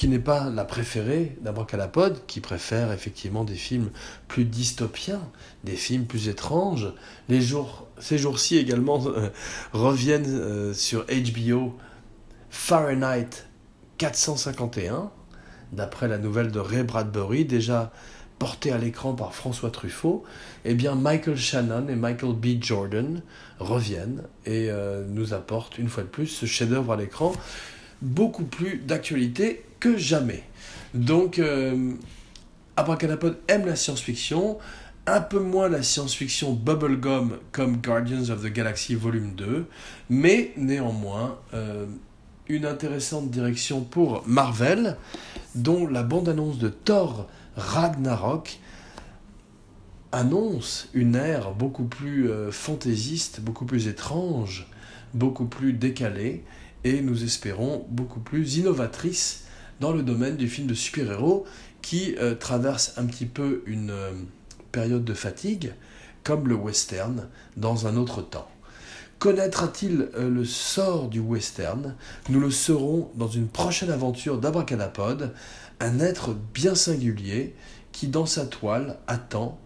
qui 0.00 0.08
n'est 0.08 0.18
pas 0.18 0.48
la 0.48 0.64
préférée 0.64 1.36
d'Abracadapod, 1.42 2.24
qui 2.26 2.40
préfère 2.40 2.90
effectivement 2.90 3.44
des 3.44 3.54
films 3.54 3.90
plus 4.28 4.46
dystopiens, 4.46 5.20
des 5.62 5.76
films 5.76 6.06
plus 6.06 6.28
étranges. 6.28 6.90
Les 7.28 7.42
jours, 7.42 7.86
ces 7.98 8.16
jours-ci 8.16 8.56
également 8.56 9.06
euh, 9.08 9.28
reviennent 9.74 10.24
euh, 10.26 10.72
sur 10.72 11.04
HBO 11.04 11.76
Fahrenheit 12.48 13.44
451, 14.00 15.10
d'après 15.72 16.08
la 16.08 16.16
nouvelle 16.16 16.50
de 16.50 16.58
Ray 16.58 16.84
Bradbury, 16.84 17.44
déjà 17.44 17.92
portée 18.38 18.72
à 18.72 18.78
l'écran 18.78 19.12
par 19.12 19.34
François 19.34 19.70
Truffaut, 19.70 20.24
eh 20.64 20.72
bien 20.72 20.94
Michael 20.94 21.36
Shannon 21.36 21.86
et 21.86 21.96
Michael 21.96 22.32
B. 22.32 22.62
Jordan 22.62 23.20
reviennent 23.58 24.22
et 24.46 24.70
euh, 24.70 25.04
nous 25.06 25.34
apportent 25.34 25.76
une 25.76 25.90
fois 25.90 26.02
de 26.02 26.08
plus 26.08 26.28
ce 26.28 26.46
chef-d'œuvre 26.46 26.94
à 26.94 26.96
l'écran 26.96 27.34
beaucoup 28.00 28.44
plus 28.44 28.78
d'actualité 28.78 29.66
que 29.80 29.98
jamais. 29.98 30.44
Donc, 30.94 31.38
euh, 31.38 31.92
Abracadapod 32.78 33.36
aime 33.48 33.66
la 33.66 33.76
science-fiction, 33.76 34.56
un 35.06 35.20
peu 35.20 35.40
moins 35.40 35.68
la 35.68 35.82
science-fiction 35.82 36.54
bubblegum 36.54 37.36
comme 37.52 37.76
Guardians 37.76 38.30
of 38.30 38.42
the 38.42 38.50
Galaxy 38.50 38.94
Volume 38.94 39.34
2, 39.34 39.66
mais 40.08 40.52
néanmoins 40.56 41.38
euh, 41.52 41.84
une 42.50 42.66
intéressante 42.66 43.30
direction 43.30 43.82
pour 43.82 44.24
Marvel, 44.26 44.96
dont 45.54 45.86
la 45.86 46.02
bande-annonce 46.02 46.58
de 46.58 46.68
Thor 46.68 47.28
Ragnarok 47.56 48.58
annonce 50.12 50.88
une 50.92 51.14
ère 51.14 51.52
beaucoup 51.52 51.84
plus 51.84 52.28
euh, 52.28 52.50
fantaisiste, 52.50 53.40
beaucoup 53.40 53.64
plus 53.64 53.86
étrange, 53.86 54.66
beaucoup 55.14 55.46
plus 55.46 55.72
décalée, 55.72 56.44
et 56.82 57.02
nous 57.02 57.22
espérons 57.22 57.86
beaucoup 57.88 58.20
plus 58.20 58.56
innovatrice 58.56 59.44
dans 59.78 59.92
le 59.92 60.02
domaine 60.02 60.36
du 60.36 60.48
film 60.48 60.66
de 60.66 60.74
super-héros 60.74 61.46
qui 61.82 62.16
euh, 62.18 62.34
traverse 62.34 62.94
un 62.96 63.06
petit 63.06 63.26
peu 63.26 63.62
une 63.66 63.90
euh, 63.90 64.10
période 64.72 65.04
de 65.04 65.14
fatigue, 65.14 65.72
comme 66.24 66.48
le 66.48 66.56
western, 66.56 67.28
dans 67.56 67.86
un 67.86 67.96
autre 67.96 68.22
temps. 68.22 68.48
Connaîtra-t-il 69.20 70.08
euh, 70.16 70.28
le 70.28 70.44
sort 70.44 71.08
du 71.08 71.20
western? 71.20 71.94
Nous 72.28 72.40
le 72.40 72.50
saurons 72.50 73.12
dans 73.14 73.28
une 73.28 73.46
prochaine 73.46 73.90
aventure 73.90 74.38
d'Abracadapod, 74.38 75.32
un 75.78 76.00
être 76.00 76.34
bien 76.34 76.74
singulier 76.74 77.54
qui, 77.92 78.08
dans 78.08 78.26
sa 78.26 78.46
toile, 78.46 78.98
attend 79.06 79.60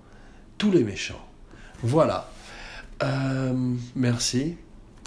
tous 0.59 0.71
les 0.71 0.85
méchants. 0.85 1.27
Voilà. 1.83 2.31
merci. 3.95 4.57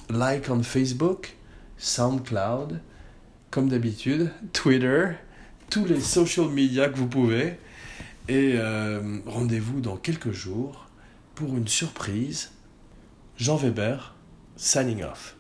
Like 0.10 0.50
on 0.50 0.64
Facebook, 0.64 1.36
SoundCloud, 1.78 2.80
comme 3.52 3.70
d'habitude, 3.70 4.32
Twitter, 4.54 5.10
tous 5.70 5.86
les 5.86 6.00
social 6.00 6.48
media 6.50 6.90
que 6.90 6.98
vous 6.98 7.08
pouvez. 7.08 7.58
Et 8.28 8.56
euh, 8.56 9.20
rendez-vous 9.26 9.80
dans 9.80 9.96
quelques 9.96 10.32
jours 10.32 10.88
pour 11.36 11.56
une 11.56 11.68
surprise. 11.68 12.52
Jean 13.38 13.56
Weber, 13.56 14.16
signing 14.58 15.04
off. 15.04 15.36